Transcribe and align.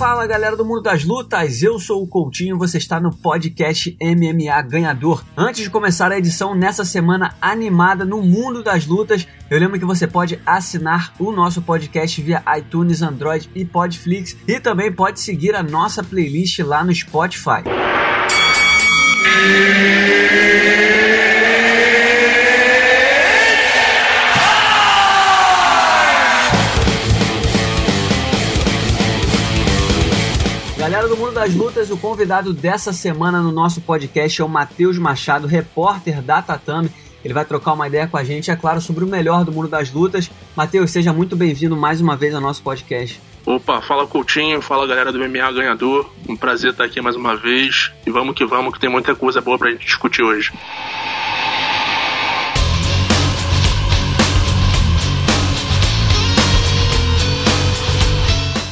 Fala 0.00 0.26
galera 0.26 0.56
do 0.56 0.64
mundo 0.64 0.80
das 0.80 1.04
lutas, 1.04 1.62
eu 1.62 1.78
sou 1.78 2.02
o 2.02 2.06
Coutinho, 2.06 2.56
você 2.56 2.78
está 2.78 2.98
no 2.98 3.14
podcast 3.14 3.94
MMA 4.00 4.62
Ganhador. 4.62 5.22
Antes 5.36 5.64
de 5.64 5.68
começar 5.68 6.10
a 6.10 6.16
edição 6.16 6.54
nessa 6.54 6.86
semana 6.86 7.36
animada 7.38 8.02
no 8.02 8.22
mundo 8.22 8.62
das 8.62 8.86
lutas, 8.86 9.28
eu 9.50 9.60
lembro 9.60 9.78
que 9.78 9.84
você 9.84 10.06
pode 10.06 10.40
assinar 10.46 11.12
o 11.18 11.30
nosso 11.30 11.60
podcast 11.60 12.18
via 12.22 12.42
iTunes, 12.56 13.02
Android 13.02 13.50
e 13.54 13.62
Podflix 13.62 14.38
e 14.48 14.58
também 14.58 14.90
pode 14.90 15.20
seguir 15.20 15.54
a 15.54 15.62
nossa 15.62 16.02
playlist 16.02 16.60
lá 16.60 16.82
no 16.82 16.94
Spotify. 16.94 17.62
Das 31.32 31.54
Lutas, 31.54 31.90
o 31.90 31.96
convidado 31.96 32.52
dessa 32.52 32.92
semana 32.92 33.40
no 33.40 33.52
nosso 33.52 33.80
podcast 33.80 34.40
é 34.40 34.44
o 34.44 34.48
Matheus 34.48 34.98
Machado, 34.98 35.46
repórter 35.46 36.20
da 36.20 36.42
Tatame. 36.42 36.90
Ele 37.24 37.32
vai 37.32 37.44
trocar 37.44 37.72
uma 37.72 37.86
ideia 37.86 38.08
com 38.08 38.16
a 38.16 38.24
gente, 38.24 38.50
é 38.50 38.56
claro, 38.56 38.80
sobre 38.80 39.04
o 39.04 39.06
melhor 39.06 39.44
do 39.44 39.52
mundo 39.52 39.68
das 39.68 39.92
lutas. 39.92 40.28
Matheus, 40.56 40.90
seja 40.90 41.12
muito 41.12 41.36
bem-vindo 41.36 41.76
mais 41.76 42.00
uma 42.00 42.16
vez 42.16 42.34
ao 42.34 42.40
nosso 42.40 42.62
podcast. 42.62 43.20
Opa, 43.46 43.80
fala 43.80 44.06
Coutinho, 44.06 44.60
fala 44.60 44.86
galera 44.86 45.12
do 45.12 45.18
MMA 45.18 45.52
Ganhador. 45.52 46.10
Um 46.28 46.36
prazer 46.36 46.72
estar 46.72 46.84
aqui 46.84 47.00
mais 47.00 47.14
uma 47.14 47.36
vez. 47.36 47.92
E 48.06 48.10
vamos 48.10 48.34
que 48.34 48.44
vamos, 48.44 48.74
que 48.74 48.80
tem 48.80 48.90
muita 48.90 49.14
coisa 49.14 49.40
boa 49.40 49.56
pra 49.56 49.70
gente 49.70 49.86
discutir 49.86 50.22
hoje. 50.22 50.52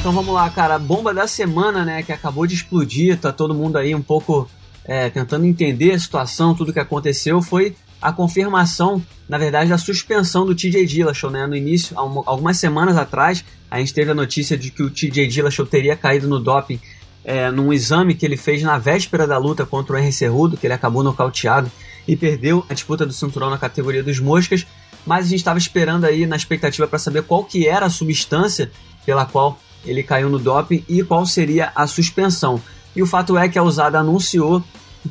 Então 0.09 0.23
vamos 0.23 0.35
lá, 0.35 0.49
cara. 0.49 0.77
A 0.77 0.79
bomba 0.79 1.13
da 1.13 1.27
semana, 1.27 1.85
né, 1.85 2.03
que 2.03 2.11
acabou 2.11 2.47
de 2.47 2.55
explodir, 2.55 3.19
tá 3.21 3.31
todo 3.31 3.55
mundo 3.55 3.77
aí 3.77 3.95
um 3.95 4.01
pouco 4.01 4.49
é, 4.83 5.11
tentando 5.11 5.45
entender 5.45 5.93
a 5.93 5.99
situação, 5.99 6.55
tudo 6.55 6.73
que 6.73 6.81
aconteceu, 6.81 7.43
foi 7.43 7.77
a 8.01 8.11
confirmação, 8.11 9.05
na 9.29 9.37
verdade, 9.37 9.69
da 9.69 9.77
suspensão 9.77 10.47
do 10.47 10.55
TJ 10.55 10.87
Dillashaw, 10.87 11.31
né? 11.31 11.47
No 11.47 11.55
início, 11.55 11.95
algumas 11.99 12.57
semanas 12.57 12.97
atrás, 12.97 13.45
a 13.71 13.81
gente 13.81 13.93
teve 13.93 14.11
a 14.11 14.15
notícia 14.15 14.57
de 14.57 14.71
que 14.71 14.83
o 14.83 14.89
TJ 14.89 15.27
Dillashaw 15.27 15.67
teria 15.67 15.95
caído 15.95 16.27
no 16.27 16.41
doping 16.41 16.81
é, 17.23 17.51
num 17.51 17.71
exame 17.71 18.15
que 18.15 18.25
ele 18.25 18.39
fez 18.39 18.63
na 18.63 18.79
véspera 18.79 19.27
da 19.27 19.37
luta 19.37 19.67
contra 19.67 19.95
o 19.95 19.99
Henry 19.99 20.11
Cerrudo, 20.11 20.57
que 20.57 20.67
ele 20.67 20.73
acabou 20.73 21.03
nocauteado 21.03 21.71
e 22.07 22.17
perdeu 22.17 22.65
a 22.71 22.73
disputa 22.73 23.05
do 23.05 23.13
cinturão 23.13 23.51
na 23.51 23.59
categoria 23.59 24.03
dos 24.03 24.19
moscas, 24.19 24.67
mas 25.05 25.27
a 25.27 25.29
gente 25.29 25.41
estava 25.41 25.59
esperando 25.59 26.07
aí 26.07 26.25
na 26.25 26.35
expectativa 26.35 26.89
para 26.89 26.99
saber 26.99 27.25
qual 27.25 27.45
que 27.45 27.69
era 27.69 27.85
a 27.85 27.91
substância 27.91 28.71
pela 29.05 29.27
qual 29.27 29.59
ele 29.85 30.03
caiu 30.03 30.29
no 30.29 30.39
doping 30.39 30.85
e 30.89 31.03
qual 31.03 31.25
seria 31.27 31.73
a 31.75 31.87
suspensão. 31.87 32.61
E 32.95 33.03
o 33.03 33.07
fato 33.07 33.37
é 33.37 33.49
que 33.49 33.59
a 33.59 33.63
usada 33.63 33.99
anunciou 33.99 34.63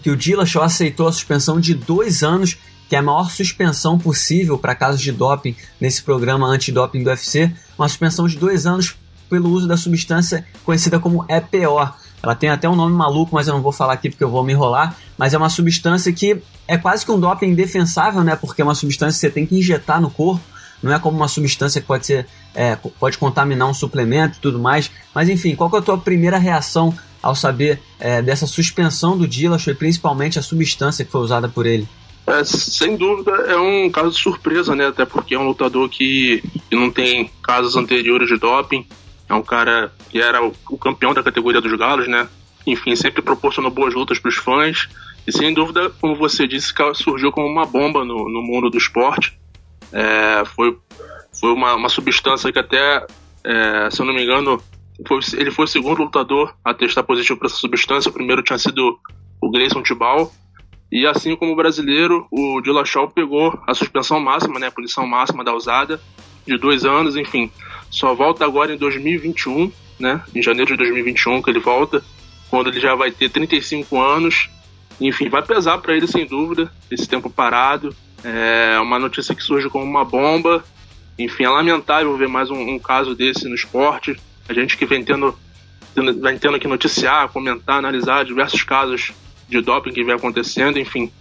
que 0.01 0.09
o 0.09 0.15
Dillashaw 0.15 0.63
aceitou 0.63 1.07
a 1.07 1.11
suspensão 1.11 1.59
de 1.59 1.73
dois 1.73 2.23
anos, 2.23 2.57
que 2.89 2.95
é 2.95 2.99
a 2.99 3.01
maior 3.01 3.31
suspensão 3.31 3.97
possível 3.97 4.57
para 4.57 4.75
casos 4.75 5.01
de 5.01 5.11
doping 5.11 5.55
nesse 5.79 6.01
programa 6.03 6.47
antidoping 6.47 7.03
do 7.03 7.09
UFC, 7.09 7.51
uma 7.77 7.87
suspensão 7.87 8.27
de 8.27 8.37
dois 8.37 8.65
anos 8.65 8.95
pelo 9.29 9.49
uso 9.49 9.67
da 9.67 9.75
substância 9.75 10.45
conhecida 10.63 10.99
como 10.99 11.25
EPO. 11.27 11.93
Ela 12.21 12.35
tem 12.35 12.49
até 12.49 12.67
um 12.67 12.75
nome 12.75 12.95
maluco, 12.95 13.35
mas 13.35 13.47
eu 13.47 13.53
não 13.53 13.61
vou 13.61 13.71
falar 13.71 13.93
aqui 13.93 14.09
porque 14.09 14.23
eu 14.23 14.29
vou 14.29 14.43
me 14.43 14.53
enrolar. 14.53 14.95
Mas 15.17 15.33
é 15.33 15.37
uma 15.37 15.49
substância 15.49 16.11
que 16.11 16.41
é 16.67 16.77
quase 16.77 17.05
que 17.05 17.11
um 17.11 17.19
doping 17.19 17.47
indefensável, 17.47 18.23
né? 18.23 18.35
Porque 18.35 18.61
é 18.61 18.65
uma 18.65 18.75
substância 18.75 19.15
que 19.15 19.19
você 19.19 19.29
tem 19.29 19.45
que 19.45 19.57
injetar 19.57 20.01
no 20.01 20.09
corpo 20.09 20.43
não 20.81 20.93
é 20.93 20.99
como 20.99 21.17
uma 21.17 21.27
substância 21.27 21.81
que 21.81 21.87
pode 21.87 22.05
ser 22.05 22.27
é, 22.53 22.75
pode 22.75 23.17
contaminar 23.17 23.69
um 23.69 23.73
suplemento 23.73 24.37
e 24.37 24.41
tudo 24.41 24.59
mais. 24.59 24.89
Mas 25.13 25.29
enfim, 25.29 25.55
qual 25.55 25.69
é 25.73 25.77
a 25.77 25.81
tua 25.81 25.97
primeira 25.97 26.37
reação 26.37 26.93
ao 27.21 27.35
saber 27.35 27.79
é, 27.99 28.21
dessa 28.21 28.47
suspensão 28.47 29.17
do 29.17 29.27
Dillashaw 29.27 29.73
e 29.73 29.77
principalmente 29.77 30.39
a 30.39 30.41
substância 30.41 31.05
que 31.05 31.11
foi 31.11 31.21
usada 31.21 31.47
por 31.47 31.65
ele? 31.65 31.87
É, 32.25 32.43
sem 32.43 32.97
dúvida 32.97 33.31
é 33.31 33.57
um 33.57 33.89
caso 33.89 34.11
de 34.11 34.17
surpresa, 34.17 34.75
né? 34.75 34.87
Até 34.87 35.05
porque 35.05 35.33
é 35.33 35.39
um 35.39 35.47
lutador 35.47 35.87
que, 35.87 36.43
que 36.69 36.75
não 36.75 36.91
tem 36.91 37.31
casos 37.41 37.75
anteriores 37.75 38.27
de 38.27 38.37
doping. 38.37 38.85
É 39.29 39.33
um 39.33 39.41
cara 39.41 39.91
que 40.09 40.19
era 40.19 40.45
o, 40.45 40.53
o 40.69 40.77
campeão 40.77 41.13
da 41.13 41.23
categoria 41.23 41.61
dos 41.61 41.73
galos, 41.77 42.07
né? 42.07 42.27
Enfim, 42.65 42.95
sempre 42.95 43.21
proporcionou 43.21 43.71
boas 43.71 43.93
lutas 43.93 44.19
para 44.19 44.29
os 44.29 44.35
fãs. 44.35 44.89
E 45.25 45.31
sem 45.31 45.53
dúvida, 45.53 45.89
como 46.01 46.15
você 46.15 46.45
disse, 46.47 46.73
surgiu 46.95 47.31
como 47.31 47.47
uma 47.47 47.65
bomba 47.65 48.03
no, 48.03 48.29
no 48.29 48.41
mundo 48.41 48.69
do 48.69 48.77
esporte. 48.77 49.37
É, 49.91 50.43
foi 50.45 50.77
foi 51.39 51.51
uma, 51.51 51.75
uma 51.75 51.89
substância 51.89 52.51
que 52.51 52.59
até, 52.59 53.05
é, 53.43 53.89
se 53.91 54.01
eu 54.01 54.05
não 54.05 54.13
me 54.13 54.23
engano, 54.23 54.61
foi, 55.07 55.19
ele 55.33 55.51
foi 55.51 55.65
o 55.65 55.67
segundo 55.67 56.03
lutador 56.03 56.53
a 56.63 56.73
testar 56.73 57.03
positivo 57.03 57.37
para 57.37 57.47
essa 57.47 57.57
substância. 57.57 58.09
O 58.09 58.13
primeiro 58.13 58.41
tinha 58.41 58.57
sido 58.57 58.99
o 59.39 59.51
Grayson 59.51 59.83
Tibal. 59.83 60.31
E 60.91 61.05
assim 61.05 61.35
como 61.35 61.51
o 61.51 61.55
brasileiro, 61.55 62.25
o 62.31 62.61
Dillashaw 62.61 63.09
pegou 63.09 63.59
a 63.67 63.73
suspensão 63.73 64.19
máxima, 64.19 64.57
né, 64.57 64.67
a 64.67 64.71
punição 64.71 65.05
máxima 65.05 65.43
da 65.43 65.53
usada, 65.53 65.99
de 66.45 66.57
dois 66.57 66.85
anos, 66.85 67.15
enfim. 67.17 67.51
Só 67.89 68.15
volta 68.15 68.45
agora 68.45 68.73
em 68.73 68.77
2021, 68.77 69.71
né, 69.99 70.23
em 70.33 70.41
janeiro 70.41 70.71
de 70.71 70.77
2021 70.77 71.41
que 71.41 71.49
ele 71.49 71.59
volta, 71.59 72.01
quando 72.49 72.69
ele 72.69 72.79
já 72.79 72.95
vai 72.95 73.11
ter 73.11 73.29
35 73.29 74.01
anos. 74.01 74.49
Enfim, 74.99 75.29
vai 75.29 75.43
pesar 75.43 75.77
para 75.79 75.95
ele 75.95 76.07
sem 76.07 76.25
dúvida 76.25 76.71
esse 76.89 77.07
tempo 77.07 77.29
parado. 77.29 77.93
É 78.23 78.79
uma 78.79 78.99
notícia 78.99 79.35
que 79.35 79.43
surge 79.43 79.69
como 79.69 79.85
uma 79.85 80.03
bomba. 80.03 80.63
Enfim, 81.17 81.43
é 81.43 81.49
lamentável 81.49 82.15
ver 82.17 82.27
mais 82.27 82.49
um, 82.49 82.59
um 82.59 82.79
caso 82.79 83.15
desse 83.15 83.47
no 83.47 83.55
esporte. 83.55 84.15
A 84.47 84.53
gente 84.53 84.77
que 84.77 84.85
vem 84.85 85.03
tendo, 85.03 85.37
tendo, 85.93 86.19
vem 86.19 86.37
tendo 86.37 86.59
que 86.59 86.67
noticiar, 86.67 87.29
comentar, 87.29 87.79
analisar 87.79 88.25
diversos 88.25 88.63
casos 88.63 89.11
de 89.49 89.61
doping 89.61 89.91
que 89.91 90.03
vem 90.03 90.15
acontecendo. 90.15 90.77
Enfim, 90.77 91.11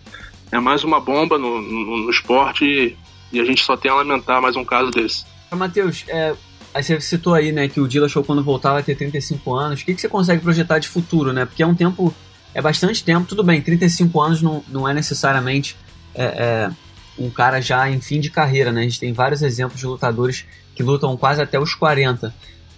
é 0.53 0.59
mais 0.59 0.85
uma 0.85 1.01
bomba 1.01 1.39
no, 1.39 1.61
no, 1.61 2.05
no 2.05 2.11
esporte 2.11 2.65
e, 2.65 2.97
e, 3.33 3.41
a 3.41 3.45
gente 3.45 3.65
só 3.65 3.77
tem 3.77 3.91
a 3.91 3.95
lamentar 3.95 4.41
mais 4.41 4.57
um 4.57 4.65
caso 4.65 4.91
desse. 4.91 5.25
Matheus, 5.51 6.05
é, 6.09 6.35
você 6.75 7.01
citou 7.01 7.33
aí 7.35 7.53
né, 7.53 7.69
que 7.69 7.81
o 7.81 7.89
Dillashaw 7.89 8.23
quando 8.23 8.43
voltar 8.43 8.73
vai 8.73 8.83
ter 8.83 8.95
35 8.95 9.55
anos. 9.55 9.81
O 9.81 9.85
que, 9.85 9.95
que 9.95 10.01
você 10.01 10.09
consegue 10.09 10.43
projetar 10.43 10.79
de 10.79 10.89
futuro? 10.89 11.33
Né? 11.33 11.47
Porque 11.47 11.63
é 11.63 11.67
um 11.67 11.75
tempo, 11.75 12.15
é 12.53 12.61
bastante 12.61 13.03
tempo. 13.03 13.27
Tudo 13.27 13.43
bem, 13.43 13.63
35 13.63 14.21
anos 14.21 14.43
não, 14.43 14.63
não 14.69 14.89
é 14.89 14.93
necessariamente... 14.93 15.77
É, 16.15 16.25
é 16.25 16.86
um 17.19 17.31
cara 17.31 17.61
já 17.61 17.89
em 17.91 18.01
fim 18.01 18.21
de 18.21 18.31
carreira, 18.31 18.73
né? 18.73 18.81
A 18.81 18.85
gente 18.85 19.01
tem 19.01 19.13
vários 19.13 19.43
exemplos 19.43 19.81
de 19.81 19.87
lutadores 19.87 20.45
que 20.75 20.83
lutam 20.83 21.17
quase 21.17 21.41
até 21.41 21.59
os 21.59 21.75
40. 21.75 22.35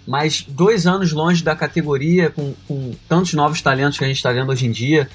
Mas 0.07 0.45
dois 0.47 0.87
anos 0.87 1.11
longe 1.11 1.43
da 1.43 1.55
categoria, 1.55 2.31
com, 2.31 2.53
com 2.67 2.95
tantos 3.07 3.33
novos 3.33 3.61
talentos 3.61 3.97
que 3.97 4.03
a 4.03 4.07
gente 4.07 4.17
está 4.17 4.31
vendo 4.31 4.51
hoje 4.51 4.65
em 4.65 4.71
dia, 4.71 5.09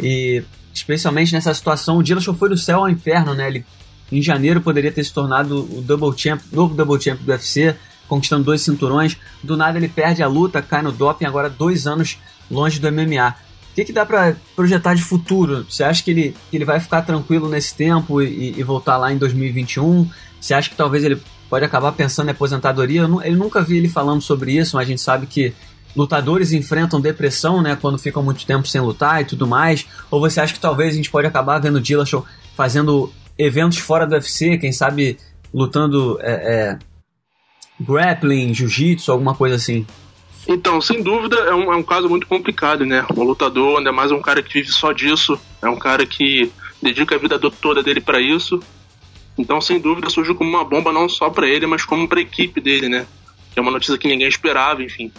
e 0.00 0.42
especialmente 0.74 1.32
nessa 1.32 1.52
situação, 1.54 1.98
o 1.98 2.02
Dillashaw 2.02 2.34
foi 2.34 2.48
do 2.48 2.56
céu 2.56 2.80
ao 2.80 2.88
inferno, 2.88 3.34
né? 3.34 3.46
Ele 3.46 3.64
em 4.10 4.20
janeiro 4.20 4.60
poderia 4.60 4.90
ter 4.90 5.04
se 5.04 5.12
tornado 5.12 5.60
o 5.60 5.80
double 5.80 6.16
champ, 6.16 6.40
novo 6.52 6.74
double 6.74 7.00
champ 7.00 7.20
do 7.20 7.30
UFC, 7.30 7.76
conquistando 8.08 8.44
dois 8.44 8.60
cinturões. 8.60 9.16
Do 9.42 9.56
nada 9.56 9.78
ele 9.78 9.88
perde 9.88 10.22
a 10.22 10.28
luta, 10.28 10.60
cai 10.60 10.82
no 10.82 10.92
doping, 10.92 11.24
agora 11.24 11.48
dois 11.48 11.86
anos 11.86 12.18
longe 12.50 12.78
do 12.78 12.90
MMA. 12.90 13.34
O 13.72 13.74
que, 13.74 13.86
que 13.86 13.92
dá 13.92 14.04
para 14.04 14.36
projetar 14.54 14.94
de 14.94 15.02
futuro? 15.02 15.64
Você 15.68 15.82
acha 15.82 16.02
que 16.02 16.10
ele, 16.10 16.36
que 16.50 16.56
ele 16.58 16.64
vai 16.64 16.78
ficar 16.78 17.00
tranquilo 17.02 17.48
nesse 17.48 17.74
tempo 17.74 18.20
e, 18.20 18.58
e, 18.58 18.62
voltar 18.62 18.98
lá 18.98 19.10
em 19.10 19.16
2021? 19.16 20.10
Você 20.38 20.52
acha 20.52 20.68
que 20.68 20.76
talvez 20.76 21.02
ele 21.02 21.18
pode 21.48 21.64
acabar 21.64 21.90
pensando 21.92 22.28
em 22.28 22.32
aposentadoria? 22.32 23.00
Eu, 23.00 23.22
eu 23.22 23.34
nunca 23.34 23.62
vi 23.62 23.78
ele 23.78 23.88
falando 23.88 24.20
sobre 24.20 24.52
isso, 24.52 24.76
mas 24.76 24.86
a 24.86 24.90
gente 24.90 25.00
sabe 25.00 25.26
que 25.26 25.54
lutadores 25.96 26.52
enfrentam 26.52 27.00
depressão, 27.00 27.62
né, 27.62 27.74
quando 27.80 27.98
ficam 27.98 28.22
muito 28.22 28.44
tempo 28.44 28.68
sem 28.68 28.80
lutar 28.80 29.22
e 29.22 29.24
tudo 29.24 29.46
mais. 29.46 29.86
Ou 30.10 30.20
você 30.20 30.38
acha 30.38 30.52
que 30.52 30.60
talvez 30.60 30.92
a 30.92 30.96
gente 30.96 31.10
pode 31.10 31.26
acabar 31.26 31.58
vendo 31.58 31.76
o 31.76 31.80
Dillashaw 31.80 32.26
fazendo 32.54 33.10
eventos 33.38 33.78
fora 33.78 34.06
do 34.06 34.14
UFC, 34.14 34.58
quem 34.58 34.70
sabe 34.72 35.16
lutando 35.52 36.18
é, 36.20 36.32
é, 36.32 36.78
grappling, 37.80 38.52
jiu-jitsu, 38.52 39.10
alguma 39.10 39.34
coisa 39.34 39.56
assim? 39.56 39.86
Então, 40.46 40.80
sem 40.80 41.02
dúvida, 41.02 41.36
é 41.36 41.54
um, 41.54 41.72
é 41.72 41.76
um 41.76 41.82
caso 41.82 42.08
muito 42.08 42.26
complicado, 42.26 42.84
né? 42.84 43.06
O 43.14 43.22
lutador, 43.22 43.78
ainda 43.78 43.92
mais 43.92 44.10
um 44.10 44.20
cara 44.20 44.42
que 44.42 44.54
vive 44.54 44.68
só 44.68 44.92
disso, 44.92 45.40
é 45.62 45.68
um 45.68 45.78
cara 45.78 46.04
que 46.04 46.50
dedica 46.82 47.14
a 47.14 47.18
vida 47.18 47.38
toda 47.38 47.82
dele 47.82 48.00
para 48.00 48.20
isso. 48.20 48.60
Então, 49.38 49.60
sem 49.60 49.78
dúvida, 49.78 50.10
surgiu 50.10 50.34
como 50.34 50.50
uma 50.50 50.64
bomba 50.64 50.92
não 50.92 51.08
só 51.08 51.30
para 51.30 51.46
ele, 51.46 51.66
mas 51.66 51.84
como 51.84 52.08
para 52.08 52.18
a 52.18 52.22
equipe 52.22 52.60
dele, 52.60 52.88
né? 52.88 53.06
Que 53.52 53.58
é 53.58 53.62
uma 53.62 53.70
notícia 53.70 53.96
que 53.96 54.08
ninguém 54.08 54.26
esperava, 54.26 54.82
enfim. 54.82 55.12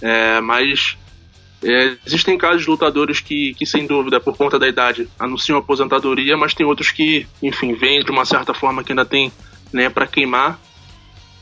É, 0.00 0.40
mas 0.40 0.96
é, 1.62 1.96
existem 2.06 2.38
casos 2.38 2.62
de 2.62 2.70
lutadores 2.70 3.20
que, 3.20 3.54
que, 3.54 3.66
sem 3.66 3.86
dúvida, 3.86 4.20
por 4.20 4.36
conta 4.36 4.58
da 4.58 4.68
idade, 4.68 5.08
anunciam 5.18 5.58
aposentadoria, 5.58 6.36
mas 6.36 6.54
tem 6.54 6.64
outros 6.64 6.90
que, 6.90 7.26
enfim, 7.42 7.74
vêm 7.74 8.04
de 8.04 8.10
uma 8.10 8.24
certa 8.24 8.54
forma 8.54 8.84
que 8.84 8.92
ainda 8.92 9.04
tem 9.04 9.32
né, 9.72 9.90
para 9.90 10.06
queimar 10.06 10.60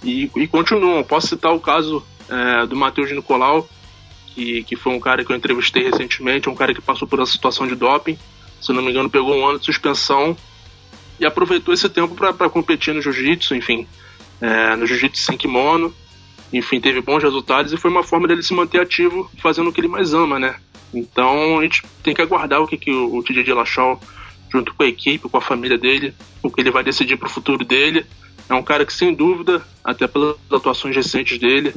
e, 0.03 0.31
e 0.35 0.47
continuam. 0.49 1.05
Posso 1.05 1.29
citar 1.29 1.53
o 1.53 1.61
caso 1.61 2.05
é, 2.29 2.67
do 2.67 2.77
Matheus 2.77 3.11
Nicolau, 3.11 3.69
que, 4.35 4.63
que 4.65 4.77
foi 4.77 4.93
um 4.93 5.01
cara 5.01 5.25
que 5.25 5.33
eu 5.33 5.37
entrevistei 5.37 5.85
recentemente, 5.85 6.49
um 6.49 6.55
cara 6.55 6.75
que 6.75 6.81
passou 6.81 7.09
por 7.09 7.21
essa 7.21 7.33
situação 7.33 7.67
de 7.67 7.75
doping, 7.75 8.19
se 8.61 8.73
não 8.73 8.83
me 8.83 8.91
engano, 8.91 9.11
pegou 9.11 9.35
um 9.37 9.47
ano 9.47 9.59
de 9.59 9.65
suspensão 9.65 10.37
e 11.19 11.27
aproveitou 11.27 11.75
esse 11.75 11.89
tempo 11.89 12.15
para 12.15 12.49
competir 12.49 12.95
no 12.95 13.03
jiu-jitsu, 13.03 13.55
enfim, 13.55 13.87
é, 14.41 14.77
no 14.77 14.87
jiu-jitsu 14.87 15.23
sem 15.23 15.37
kimono. 15.37 15.93
enfim, 16.53 16.81
teve 16.81 17.01
bons 17.01 17.23
resultados 17.23 17.73
e 17.73 17.77
foi 17.77 17.91
uma 17.91 18.03
forma 18.03 18.29
dele 18.29 18.43
se 18.43 18.55
manter 18.55 18.81
ativo 18.81 19.31
fazendo 19.39 19.69
o 19.69 19.73
que 19.73 19.81
ele 19.81 19.89
mais 19.89 20.15
ama, 20.15 20.39
né? 20.39 20.57
Então 20.95 21.59
a 21.59 21.63
gente 21.63 21.83
tem 22.03 22.15
que 22.15 22.23
aguardar 22.23 22.61
o 22.61 22.67
que, 22.67 22.77
que 22.77 22.91
o, 22.91 23.17
o 23.17 23.23
TJ 23.23 23.45
Dillashaw, 23.45 24.01
junto 24.51 24.75
com 24.75 24.83
a 24.83 24.87
equipe, 24.87 25.29
com 25.29 25.37
a 25.37 25.43
família 25.43 25.77
dele, 25.77 26.15
o 26.43 26.51
que 26.51 26.61
ele 26.61 26.71
vai 26.71 26.83
decidir 26.83 27.17
para 27.17 27.27
o 27.27 27.31
futuro 27.31 27.65
dele. 27.65 28.07
É 28.49 28.55
um 28.55 28.63
cara 28.63 28.87
que, 28.87 28.93
sem 28.93 29.13
dúvida, 29.13 29.63
até 29.85 30.07
pelas 30.07 30.37
atuações 30.51 30.97
recentes 30.97 31.39
dele, 31.39 31.75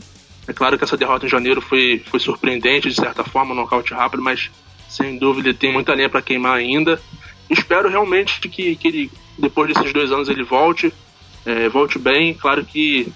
é 0.47 0.53
claro 0.53 0.77
que 0.77 0.83
essa 0.83 0.97
derrota 0.97 1.25
em 1.25 1.29
janeiro 1.29 1.61
foi, 1.61 2.03
foi 2.09 2.19
surpreendente, 2.19 2.89
de 2.89 2.95
certa 2.95 3.23
forma, 3.23 3.53
um 3.53 3.57
nocaute 3.57 3.93
rápido, 3.93 4.23
mas 4.23 4.49
sem 4.89 5.17
dúvida 5.17 5.53
tem 5.53 5.71
muita 5.71 5.93
linha 5.93 6.09
para 6.09 6.21
queimar 6.21 6.57
ainda. 6.57 7.01
Espero 7.49 7.89
realmente 7.89 8.39
que, 8.41 8.75
que 8.75 8.87
ele, 8.87 9.11
depois 9.37 9.71
desses 9.71 9.93
dois 9.93 10.11
anos, 10.11 10.29
ele 10.29 10.43
volte, 10.43 10.91
é, 11.45 11.69
volte 11.69 11.99
bem. 11.99 12.33
Claro 12.33 12.65
que, 12.65 13.11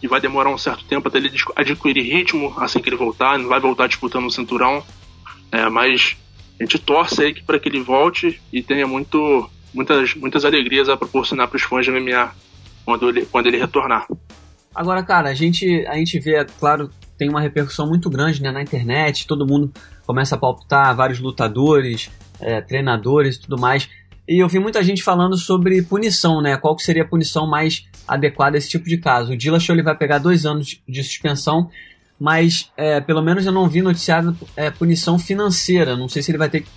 que 0.00 0.08
vai 0.08 0.20
demorar 0.20 0.50
um 0.50 0.58
certo 0.58 0.84
tempo 0.84 1.08
até 1.08 1.18
ele 1.18 1.32
adquirir 1.54 2.02
ritmo 2.02 2.54
assim 2.58 2.80
que 2.80 2.88
ele 2.88 2.96
voltar, 2.96 3.38
não 3.38 3.48
vai 3.48 3.60
voltar 3.60 3.86
disputando 3.86 4.26
o 4.26 4.30
cinturão, 4.30 4.84
é, 5.50 5.68
mas 5.68 6.16
a 6.58 6.62
gente 6.62 6.78
torce 6.78 7.22
aí 7.22 7.42
para 7.42 7.58
que 7.58 7.68
ele 7.68 7.80
volte 7.80 8.40
e 8.52 8.62
tenha 8.62 8.86
muito, 8.86 9.50
muitas, 9.74 10.14
muitas 10.14 10.44
alegrias 10.44 10.88
a 10.88 10.96
proporcionar 10.96 11.48
para 11.48 11.56
os 11.56 11.62
fãs 11.62 11.84
de 11.84 11.90
MMA 11.90 12.34
quando 12.84 13.08
ele, 13.08 13.26
quando 13.26 13.46
ele 13.48 13.58
retornar. 13.58 14.06
Agora, 14.76 15.02
cara, 15.02 15.30
a 15.30 15.34
gente, 15.34 15.86
a 15.86 15.94
gente 15.94 16.20
vê, 16.20 16.44
claro, 16.60 16.90
tem 17.16 17.30
uma 17.30 17.40
repercussão 17.40 17.86
muito 17.86 18.10
grande 18.10 18.42
né, 18.42 18.52
na 18.52 18.60
internet, 18.60 19.26
todo 19.26 19.46
mundo 19.46 19.72
começa 20.06 20.34
a 20.34 20.38
palpitar, 20.38 20.94
vários 20.94 21.18
lutadores, 21.18 22.10
é, 22.38 22.60
treinadores 22.60 23.36
e 23.36 23.40
tudo 23.40 23.58
mais. 23.58 23.88
E 24.28 24.42
eu 24.42 24.48
vi 24.48 24.58
muita 24.58 24.82
gente 24.82 25.02
falando 25.02 25.34
sobre 25.38 25.80
punição, 25.80 26.42
né? 26.42 26.58
Qual 26.58 26.76
que 26.76 26.82
seria 26.82 27.04
a 27.04 27.08
punição 27.08 27.46
mais 27.46 27.86
adequada 28.06 28.56
a 28.56 28.58
esse 28.58 28.68
tipo 28.68 28.84
de 28.84 28.98
caso? 28.98 29.32
O 29.32 29.36
Dillashaw 29.36 29.74
ele 29.74 29.82
vai 29.82 29.96
pegar 29.96 30.18
dois 30.18 30.44
anos 30.44 30.78
de 30.86 31.02
suspensão, 31.02 31.70
mas 32.20 32.70
é, 32.76 33.00
pelo 33.00 33.22
menos 33.22 33.46
eu 33.46 33.52
não 33.52 33.68
vi 33.68 33.80
noticiado 33.80 34.36
é, 34.54 34.70
punição 34.70 35.18
financeira. 35.18 35.96
Não 35.96 36.08
sei 36.08 36.22
se 36.22 36.30
ele 36.30 36.38
vai 36.38 36.50
ter 36.50 36.62
que 36.62 36.68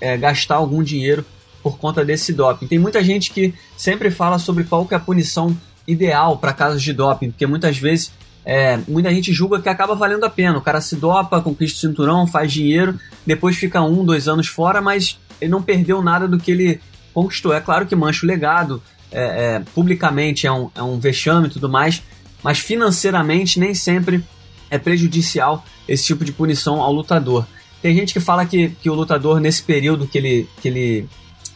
é, 0.00 0.16
gastar 0.16 0.56
algum 0.56 0.80
dinheiro 0.80 1.24
por 1.60 1.76
conta 1.78 2.04
desse 2.04 2.32
doping. 2.32 2.68
Tem 2.68 2.78
muita 2.78 3.02
gente 3.02 3.32
que 3.32 3.52
sempre 3.76 4.12
fala 4.12 4.38
sobre 4.38 4.62
qual 4.62 4.86
que 4.86 4.94
é 4.94 4.96
a 4.96 5.00
punição 5.00 5.56
ideal 5.88 6.36
para 6.36 6.52
casos 6.52 6.82
de 6.82 6.92
doping, 6.92 7.30
porque 7.30 7.46
muitas 7.46 7.78
vezes 7.78 8.12
é, 8.44 8.78
muita 8.86 9.12
gente 9.12 9.32
julga 9.32 9.60
que 9.60 9.68
acaba 9.68 9.94
valendo 9.94 10.24
a 10.24 10.30
pena. 10.30 10.58
O 10.58 10.62
cara 10.62 10.80
se 10.80 10.96
dopa, 10.96 11.40
conquista 11.40 11.78
o 11.78 11.80
cinturão, 11.90 12.26
faz 12.26 12.52
dinheiro, 12.52 12.98
depois 13.26 13.56
fica 13.56 13.82
um, 13.82 14.04
dois 14.04 14.28
anos 14.28 14.46
fora, 14.46 14.80
mas 14.80 15.18
ele 15.40 15.50
não 15.50 15.62
perdeu 15.62 16.02
nada 16.02 16.28
do 16.28 16.38
que 16.38 16.52
ele 16.52 16.80
conquistou. 17.12 17.52
É 17.52 17.60
claro 17.60 17.86
que 17.86 17.96
mancha 17.96 18.24
o 18.24 18.28
legado, 18.28 18.82
é, 19.10 19.56
é, 19.56 19.62
publicamente 19.74 20.46
é 20.46 20.52
um, 20.52 20.70
é 20.74 20.82
um 20.82 20.98
vexame 20.98 21.48
e 21.48 21.50
tudo 21.50 21.68
mais, 21.68 22.02
mas 22.42 22.58
financeiramente 22.58 23.58
nem 23.58 23.74
sempre 23.74 24.22
é 24.70 24.78
prejudicial 24.78 25.64
esse 25.88 26.04
tipo 26.04 26.24
de 26.24 26.32
punição 26.32 26.80
ao 26.80 26.92
lutador. 26.92 27.46
Tem 27.80 27.94
gente 27.94 28.12
que 28.12 28.20
fala 28.20 28.44
que, 28.44 28.70
que 28.70 28.90
o 28.90 28.94
lutador, 28.94 29.40
nesse 29.40 29.62
período 29.62 30.06
que 30.06 30.18
ele, 30.18 30.48
que 30.60 30.68
ele 30.68 31.08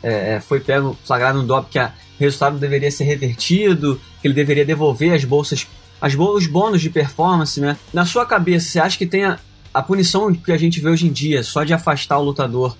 é, 0.02 0.34
é 0.34 0.40
foi 0.40 0.60
pego, 0.60 0.96
flagrado 1.04 1.38
no 1.38 1.46
doping, 1.46 1.70
que 1.70 1.78
o 1.78 1.90
resultado 2.18 2.58
deveria 2.58 2.90
ser 2.90 3.04
revertido, 3.04 4.00
que 4.22 4.28
ele 4.28 4.34
deveria 4.34 4.64
devolver 4.64 5.12
as 5.12 5.24
bolsas 5.24 5.66
as, 6.02 6.14
os 6.14 6.46
bônus 6.48 6.80
de 6.80 6.90
performance, 6.90 7.60
né? 7.60 7.76
Na 7.92 8.04
sua 8.04 8.26
cabeça, 8.26 8.68
você 8.68 8.80
acha 8.80 8.98
que 8.98 9.06
tem 9.06 9.24
a, 9.24 9.38
a 9.72 9.80
punição 9.80 10.34
que 10.34 10.50
a 10.50 10.56
gente 10.56 10.80
vê 10.80 10.90
hoje 10.90 11.06
em 11.06 11.12
dia, 11.12 11.44
só 11.44 11.62
de 11.62 11.72
afastar 11.72 12.18
o 12.18 12.24
lutador 12.24 12.76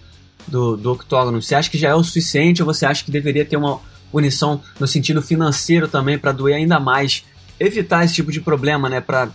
do, 0.49 0.77
do 0.77 0.93
octógono, 0.93 1.41
você 1.41 1.55
acha 1.55 1.71
que 1.71 1.79
já 1.79 1.91
é 1.91 1.95
o 1.95 2.03
suficiente 2.03 2.61
ou 2.61 2.67
você 2.67 2.85
acha 2.85 3.05
que 3.05 3.13
deveria 3.13 3.45
ter 3.45 3.57
uma 3.57 3.81
punição 4.11 4.61
no 4.79 4.89
sentido 4.89 5.23
financeiro 5.23 5.87
também 5.87 6.19
para 6.19 6.33
doer 6.33 6.57
ainda 6.57 6.81
mais? 6.81 7.25
Evitar 7.61 8.05
esse 8.05 8.15
tipo 8.15 8.33
de 8.33 8.41
problema, 8.41 8.89
né? 8.89 9.01
Para 9.01 9.31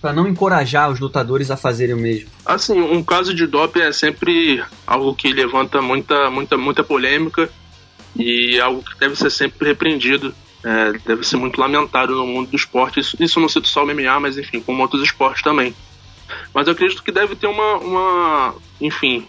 para 0.00 0.12
não 0.12 0.28
encorajar 0.28 0.90
os 0.90 1.00
lutadores 1.00 1.50
a 1.50 1.56
fazerem 1.56 1.94
o 1.94 1.98
mesmo? 1.98 2.28
Assim, 2.44 2.78
um 2.78 3.02
caso 3.02 3.34
de 3.34 3.46
doping 3.46 3.80
é 3.80 3.90
sempre 3.90 4.62
algo 4.86 5.14
que 5.14 5.32
levanta 5.32 5.82
muita, 5.82 6.30
muita, 6.30 6.56
muita 6.56 6.84
polêmica 6.84 7.48
e 8.14 8.60
algo 8.60 8.82
que 8.82 9.00
deve 9.00 9.16
ser 9.16 9.30
sempre 9.30 9.68
repreendido 9.68 10.34
é, 10.66 10.98
deve 11.06 11.22
ser 11.22 11.36
muito 11.36 11.60
lamentado 11.60 12.16
no 12.16 12.26
mundo 12.26 12.50
do 12.50 12.56
esporte. 12.56 12.98
Isso, 12.98 13.16
isso 13.20 13.38
não 13.38 13.48
cito 13.48 13.68
só 13.68 13.84
o 13.84 13.86
MMA, 13.86 14.18
mas 14.18 14.36
enfim, 14.36 14.60
como 14.60 14.82
outros 14.82 15.00
esportes 15.00 15.40
também. 15.40 15.72
Mas 16.52 16.66
eu 16.66 16.72
acredito 16.72 17.04
que 17.04 17.12
deve 17.12 17.36
ter 17.36 17.46
uma, 17.46 17.76
uma 17.76 18.54
enfim, 18.80 19.28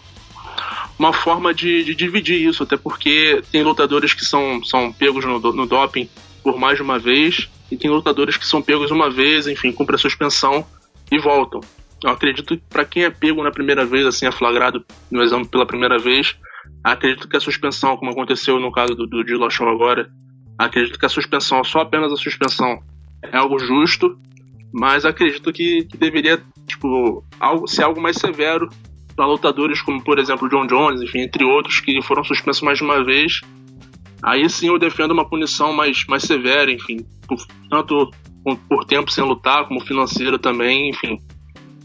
uma 0.98 1.12
forma 1.12 1.54
de, 1.54 1.84
de, 1.84 1.94
dividir 1.94 2.44
isso, 2.44 2.64
até 2.64 2.76
porque 2.76 3.40
tem 3.52 3.62
lutadores 3.62 4.12
que 4.12 4.24
são, 4.24 4.64
são 4.64 4.92
pegos 4.92 5.24
no, 5.24 5.38
no 5.38 5.64
doping 5.64 6.10
por 6.42 6.58
mais 6.58 6.76
de 6.76 6.82
uma 6.82 6.98
vez, 6.98 7.48
e 7.70 7.76
tem 7.76 7.88
lutadores 7.88 8.36
que 8.36 8.46
são 8.46 8.60
pegos 8.60 8.90
uma 8.90 9.08
vez, 9.08 9.46
enfim, 9.46 9.70
cumprem 9.70 9.94
a 9.94 9.98
suspensão 9.98 10.66
e 11.08 11.18
voltam. 11.20 11.60
Eu 12.02 12.10
acredito 12.10 12.56
que 12.56 12.62
para 12.68 12.84
quem 12.84 13.04
é 13.04 13.10
pego 13.10 13.44
na 13.44 13.52
primeira 13.52 13.84
vez, 13.84 14.06
assim, 14.06 14.26
é 14.26 14.32
flagrado 14.32 14.84
no 15.08 15.22
exame 15.22 15.46
pela 15.46 15.66
primeira 15.66 15.98
vez, 15.98 16.36
acredito 16.82 17.28
que 17.28 17.36
a 17.36 17.40
suspensão, 17.40 17.96
como 17.96 18.10
aconteceu 18.10 18.58
no 18.58 18.72
caso 18.72 18.94
do, 18.96 19.06
do 19.06 19.22
Dillashaw 19.22 19.68
agora, 19.68 20.10
Acredito 20.58 20.98
que 20.98 21.06
a 21.06 21.08
suspensão, 21.08 21.62
só 21.62 21.80
apenas 21.80 22.12
a 22.12 22.16
suspensão, 22.16 22.82
é 23.22 23.36
algo 23.36 23.58
justo, 23.58 24.18
mas 24.72 25.04
acredito 25.04 25.52
que, 25.52 25.84
que 25.84 25.96
deveria 25.96 26.42
tipo, 26.66 27.24
algo, 27.38 27.68
ser 27.68 27.84
algo 27.84 28.00
mais 28.00 28.16
severo 28.16 28.68
para 29.14 29.26
lutadores 29.26 29.80
como, 29.80 30.02
por 30.02 30.18
exemplo, 30.18 30.48
John 30.48 30.66
Jones, 30.66 31.00
enfim, 31.02 31.20
entre 31.20 31.44
outros, 31.44 31.80
que 31.80 32.00
foram 32.02 32.24
suspensos 32.24 32.62
mais 32.62 32.78
de 32.78 32.84
uma 32.84 33.04
vez. 33.04 33.40
Aí 34.22 34.48
sim 34.50 34.68
eu 34.68 34.78
defendo 34.78 35.12
uma 35.12 35.28
punição 35.28 35.72
mais, 35.72 36.04
mais 36.06 36.24
severa, 36.24 36.70
enfim, 36.70 36.98
por, 37.26 37.38
tanto 37.70 38.10
por 38.68 38.84
tempo 38.84 39.10
sem 39.10 39.24
lutar, 39.24 39.66
como 39.66 39.80
financeira 39.80 40.38
também, 40.38 40.90
enfim. 40.90 41.18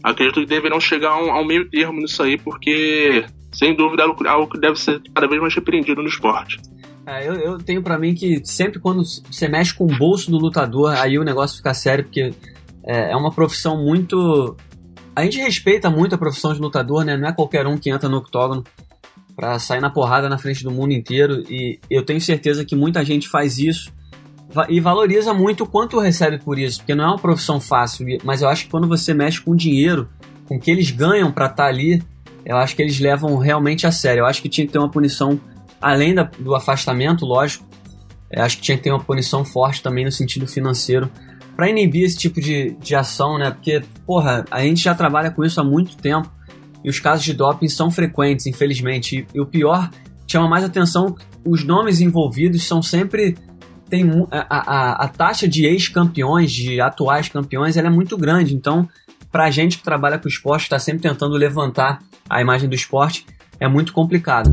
Acredito 0.02 0.40
que 0.40 0.46
deverão 0.46 0.80
chegar 0.80 1.10
a 1.10 1.22
um, 1.22 1.32
a 1.32 1.40
um 1.40 1.44
meio 1.44 1.68
termo 1.70 2.00
nisso 2.00 2.22
aí, 2.22 2.36
porque, 2.36 3.24
sem 3.52 3.74
dúvida, 3.74 4.02
é 4.02 4.28
algo 4.28 4.50
que 4.50 4.58
deve 4.58 4.78
ser 4.78 5.00
cada 5.14 5.26
vez 5.26 5.40
mais 5.40 5.54
repreendido 5.54 6.02
no 6.02 6.08
esporte. 6.08 6.60
É, 7.06 7.28
eu, 7.28 7.34
eu 7.34 7.58
tenho 7.58 7.82
para 7.82 7.98
mim 7.98 8.14
que 8.14 8.40
sempre 8.44 8.80
quando 8.80 9.02
você 9.04 9.48
mexe 9.48 9.74
com 9.74 9.84
o 9.84 9.98
bolso 9.98 10.30
do 10.30 10.38
lutador, 10.38 10.94
aí 10.94 11.18
o 11.18 11.24
negócio 11.24 11.56
fica 11.56 11.74
sério, 11.74 12.04
porque 12.04 12.32
é, 12.84 13.12
é 13.12 13.16
uma 13.16 13.30
profissão 13.30 13.82
muito. 13.82 14.56
A 15.14 15.22
gente 15.22 15.38
respeita 15.38 15.90
muito 15.90 16.14
a 16.14 16.18
profissão 16.18 16.52
de 16.52 16.60
lutador, 16.60 17.04
né? 17.04 17.16
Não 17.16 17.28
é 17.28 17.32
qualquer 17.32 17.66
um 17.66 17.76
que 17.76 17.90
entra 17.90 18.08
no 18.08 18.16
octógono 18.18 18.64
para 19.36 19.58
sair 19.58 19.80
na 19.80 19.90
porrada 19.90 20.28
na 20.28 20.38
frente 20.38 20.64
do 20.64 20.70
mundo 20.70 20.92
inteiro. 20.92 21.42
E 21.48 21.78
eu 21.90 22.04
tenho 22.04 22.20
certeza 22.20 22.64
que 22.64 22.74
muita 22.74 23.04
gente 23.04 23.28
faz 23.28 23.58
isso 23.58 23.92
e 24.68 24.80
valoriza 24.80 25.34
muito 25.34 25.64
o 25.64 25.66
quanto 25.66 25.98
recebe 25.98 26.38
por 26.38 26.58
isso, 26.58 26.78
porque 26.78 26.94
não 26.94 27.04
é 27.04 27.08
uma 27.08 27.18
profissão 27.18 27.60
fácil. 27.60 28.06
Mas 28.24 28.42
eu 28.42 28.48
acho 28.48 28.64
que 28.64 28.70
quando 28.70 28.88
você 28.88 29.12
mexe 29.12 29.40
com 29.40 29.54
dinheiro, 29.54 30.08
com 30.46 30.56
o 30.56 30.60
que 30.60 30.70
eles 30.70 30.90
ganham 30.90 31.30
para 31.30 31.46
estar 31.46 31.64
tá 31.64 31.68
ali, 31.68 32.02
eu 32.44 32.56
acho 32.56 32.76
que 32.76 32.82
eles 32.82 32.98
levam 32.98 33.36
realmente 33.36 33.86
a 33.86 33.92
sério. 33.92 34.22
Eu 34.22 34.26
acho 34.26 34.40
que 34.40 34.48
tinha 34.48 34.66
que 34.66 34.72
ter 34.72 34.78
uma 34.78 34.90
punição 34.90 35.40
além 35.84 36.14
da, 36.14 36.22
do 36.22 36.54
afastamento, 36.54 37.26
lógico, 37.26 37.66
é, 38.30 38.40
acho 38.40 38.56
que 38.56 38.62
tinha 38.62 38.78
que 38.78 38.84
ter 38.84 38.90
uma 38.90 39.04
punição 39.04 39.44
forte 39.44 39.82
também 39.82 40.04
no 40.04 40.10
sentido 40.10 40.46
financeiro 40.46 41.10
para 41.54 41.68
inibir 41.68 42.04
esse 42.04 42.16
tipo 42.16 42.40
de, 42.40 42.74
de 42.80 42.94
ação, 42.96 43.38
né? 43.38 43.50
Porque, 43.50 43.82
porra, 44.06 44.46
a 44.50 44.62
gente 44.62 44.82
já 44.82 44.94
trabalha 44.94 45.30
com 45.30 45.44
isso 45.44 45.60
há 45.60 45.64
muito 45.64 45.96
tempo 45.96 46.28
e 46.82 46.88
os 46.88 46.98
casos 46.98 47.24
de 47.24 47.34
doping 47.34 47.68
são 47.68 47.90
frequentes, 47.90 48.46
infelizmente. 48.46 49.18
E, 49.18 49.36
e 49.36 49.40
o 49.40 49.46
pior, 49.46 49.90
chama 50.26 50.48
mais 50.48 50.64
atenção, 50.64 51.14
os 51.44 51.62
nomes 51.64 52.00
envolvidos 52.00 52.64
são 52.64 52.82
sempre. 52.82 53.36
Tem, 53.88 54.04
a, 54.30 54.46
a, 54.48 55.04
a 55.04 55.08
taxa 55.08 55.46
de 55.46 55.66
ex-campeões, 55.66 56.50
de 56.50 56.80
atuais 56.80 57.28
campeões, 57.28 57.76
ela 57.76 57.88
é 57.88 57.90
muito 57.90 58.16
grande. 58.16 58.54
Então, 58.54 58.88
pra 59.30 59.50
gente 59.50 59.76
que 59.76 59.84
trabalha 59.84 60.18
com 60.18 60.26
esporte, 60.26 60.62
está 60.62 60.78
sempre 60.78 61.02
tentando 61.02 61.36
levantar 61.36 62.02
a 62.28 62.40
imagem 62.40 62.68
do 62.68 62.74
esporte, 62.74 63.26
é 63.60 63.68
muito 63.68 63.92
complicado. 63.92 64.50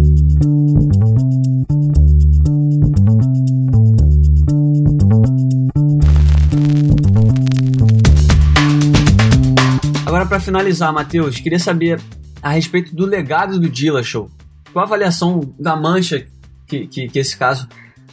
Agora, 10.06 10.26
para 10.26 10.40
finalizar, 10.40 10.92
Matheus, 10.92 11.40
queria 11.40 11.60
saber 11.60 12.02
a 12.42 12.50
respeito 12.50 12.96
do 12.96 13.06
legado 13.06 13.60
do 13.60 13.70
Dillashaw. 13.70 14.30
Qual 14.74 14.84
a 14.84 14.88
avaliação 14.88 15.54
da 15.60 15.76
mancha 15.76 16.26
que, 16.68 16.88
que, 16.88 17.08
que, 17.08 17.20
esse 17.20 17.38
caso 17.38 17.68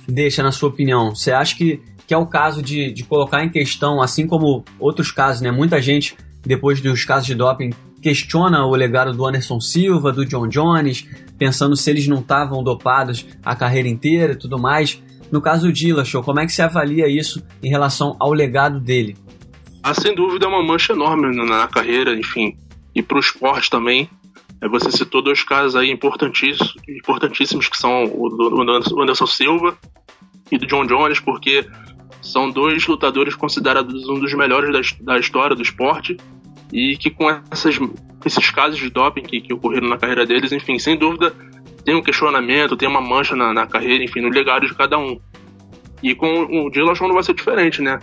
deixa, 0.06 0.42
na 0.42 0.52
sua 0.52 0.68
opinião? 0.68 1.14
Você 1.14 1.32
acha 1.32 1.56
que, 1.56 1.80
que 2.06 2.12
é 2.12 2.16
o 2.16 2.26
caso 2.26 2.62
de, 2.62 2.92
de 2.92 3.04
colocar 3.04 3.42
em 3.42 3.48
questão, 3.48 4.02
assim 4.02 4.26
como 4.26 4.64
outros 4.78 5.10
casos, 5.10 5.40
né? 5.40 5.50
Muita 5.50 5.80
gente, 5.80 6.16
depois 6.44 6.80
dos 6.80 7.04
casos 7.04 7.26
de 7.26 7.34
doping, 7.34 7.70
questiona 8.02 8.64
o 8.64 8.74
legado 8.74 9.12
do 9.12 9.26
Anderson 9.26 9.60
Silva, 9.60 10.12
do 10.12 10.24
John 10.24 10.48
Jones, 10.48 11.06
pensando 11.36 11.76
se 11.76 11.90
eles 11.90 12.06
não 12.06 12.20
estavam 12.20 12.62
dopados 12.62 13.26
a 13.44 13.54
carreira 13.54 13.88
inteira 13.88 14.32
e 14.32 14.36
tudo 14.36 14.58
mais. 14.58 15.02
No 15.30 15.40
caso 15.40 15.66
do 15.66 15.72
Dillashaw, 15.72 16.22
como 16.22 16.40
é 16.40 16.46
que 16.46 16.52
você 16.52 16.62
avalia 16.62 17.06
isso 17.06 17.44
em 17.62 17.68
relação 17.68 18.16
ao 18.18 18.32
legado 18.32 18.80
dele? 18.80 19.16
Ah, 19.82 19.94
sem 19.94 20.14
dúvida 20.14 20.46
é 20.46 20.48
uma 20.48 20.62
mancha 20.62 20.92
enorme 20.92 21.34
na 21.34 21.66
carreira, 21.68 22.14
enfim, 22.18 22.56
e 22.94 23.02
para 23.02 23.16
o 23.16 23.20
esporte 23.20 23.70
também. 23.70 24.08
É, 24.60 24.68
você 24.68 24.90
citou 24.90 25.22
dois 25.22 25.42
casos 25.44 25.76
aí 25.76 25.90
importantíssimos, 25.90 26.74
importantíssimos 26.88 27.68
que 27.68 27.76
são 27.76 28.04
o 28.04 29.00
Anderson 29.02 29.26
Silva 29.26 29.78
e 30.50 30.58
do 30.58 30.66
John 30.66 30.84
Jones, 30.86 31.20
porque 31.20 31.64
São 32.20 32.50
dois 32.50 32.86
lutadores 32.86 33.34
considerados 33.34 34.08
um 34.08 34.18
dos 34.18 34.34
melhores 34.34 34.96
da 35.00 35.18
história 35.18 35.54
do 35.54 35.62
esporte 35.62 36.16
e 36.72 36.96
que 36.96 37.10
com 37.10 37.30
essas, 37.50 37.78
esses 38.24 38.50
casos 38.50 38.78
de 38.78 38.90
doping 38.90 39.22
que, 39.22 39.40
que 39.40 39.52
ocorreram 39.52 39.88
na 39.88 39.96
carreira 39.96 40.26
deles, 40.26 40.52
enfim, 40.52 40.78
sem 40.78 40.96
dúvida 40.96 41.34
tem 41.84 41.94
um 41.94 42.02
questionamento, 42.02 42.76
tem 42.76 42.86
uma 42.86 43.00
mancha 43.00 43.34
na, 43.34 43.50
na 43.54 43.66
carreira, 43.66 44.04
enfim, 44.04 44.20
no 44.20 44.28
legado 44.28 44.66
de 44.66 44.74
cada 44.74 44.98
um. 44.98 45.18
E 46.02 46.14
com 46.14 46.42
o 46.44 46.70
Dillashaw 46.70 47.08
não 47.08 47.14
vai 47.14 47.22
ser 47.22 47.32
diferente, 47.32 47.80
né? 47.80 47.98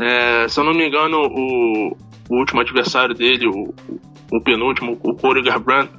É, 0.00 0.48
se 0.48 0.58
eu 0.58 0.64
não 0.64 0.72
me 0.72 0.88
engano, 0.88 1.18
o, 1.18 1.96
o 2.30 2.38
último 2.38 2.62
adversário 2.62 3.14
dele, 3.14 3.46
o, 3.46 3.74
o 4.32 4.40
penúltimo, 4.40 4.98
o 5.02 5.14
Corey 5.14 5.42
Garbrandt, 5.42 5.92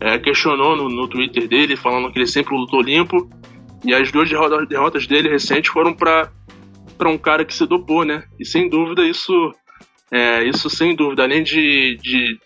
é, 0.00 0.18
questionou 0.18 0.76
no, 0.76 0.90
no 0.90 1.08
Twitter 1.08 1.48
dele, 1.48 1.76
falando 1.76 2.12
que 2.12 2.18
ele 2.18 2.26
sempre 2.26 2.54
lutou 2.54 2.82
limpo. 2.82 3.26
E 3.82 3.94
as 3.94 4.12
duas 4.12 4.28
derrotas 4.68 5.06
dele 5.06 5.30
recentes 5.30 5.70
foram 5.70 5.94
para 5.94 6.30
um 7.06 7.16
cara 7.16 7.44
que 7.44 7.54
se 7.54 7.66
dopou, 7.66 8.04
né? 8.04 8.24
E 8.38 8.44
sem 8.44 8.68
dúvida 8.68 9.02
isso, 9.02 9.32
é, 10.10 10.44
isso 10.44 10.70
sem 10.70 10.94
dúvida, 10.94 11.22
além 11.22 11.42
de, 11.42 11.96
de, 12.02 12.38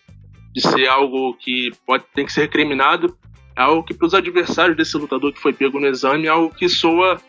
de 0.53 0.61
ser 0.61 0.87
algo 0.87 1.35
que 1.35 1.71
pode 1.85 2.03
tem 2.13 2.25
que 2.25 2.33
ser 2.33 2.41
recriminado, 2.41 3.17
é 3.55 3.61
algo 3.61 3.83
que 3.83 3.93
para 3.93 4.07
os 4.07 4.13
adversários 4.13 4.77
desse 4.77 4.97
lutador 4.97 5.31
que 5.33 5.39
foi 5.39 5.53
pego 5.53 5.79
no 5.79 5.87
exame 5.87 6.27
é 6.27 6.29
algo 6.29 6.53
que 6.55 6.67
soa 6.69 7.21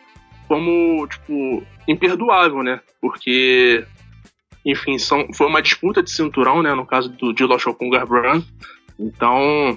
como 0.48 1.06
tipo 1.06 1.62
imperdoável, 1.88 2.62
né? 2.62 2.80
Porque 3.00 3.84
enfim, 4.64 4.98
são, 4.98 5.26
foi 5.34 5.46
uma 5.46 5.60
disputa 5.60 6.02
de 6.02 6.10
cinturão, 6.10 6.62
né? 6.62 6.72
No 6.74 6.86
caso 6.86 7.08
do 7.10 7.32
Dillashaw 7.32 7.74
com 7.74 7.90
Garbrandt. 7.90 8.46
Então, 8.98 9.76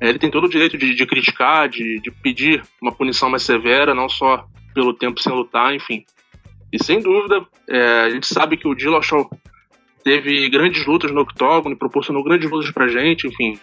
é, 0.00 0.08
ele 0.08 0.18
tem 0.18 0.30
todo 0.30 0.44
o 0.44 0.50
direito 0.50 0.76
de, 0.76 0.94
de 0.94 1.06
criticar, 1.06 1.68
de, 1.68 2.00
de, 2.00 2.10
pedir 2.10 2.62
uma 2.80 2.92
punição 2.92 3.30
mais 3.30 3.42
severa, 3.42 3.94
não 3.94 4.08
só 4.08 4.46
pelo 4.74 4.92
tempo 4.92 5.20
sem 5.20 5.32
lutar, 5.32 5.74
enfim. 5.74 6.04
E 6.70 6.82
sem 6.82 7.00
dúvida, 7.00 7.44
é, 7.68 8.02
a 8.02 8.10
gente 8.10 8.26
sabe 8.26 8.56
que 8.58 8.68
o 8.68 8.74
Dillashaw 8.74 9.28
teve 10.02 10.48
grandes 10.48 10.86
lutas 10.86 11.10
no 11.10 11.20
octógono, 11.20 11.76
proporcionou 11.76 12.24
grandes 12.24 12.50
lutas 12.50 12.70
pra 12.70 12.88
gente, 12.88 13.26
enfim. 13.26 13.58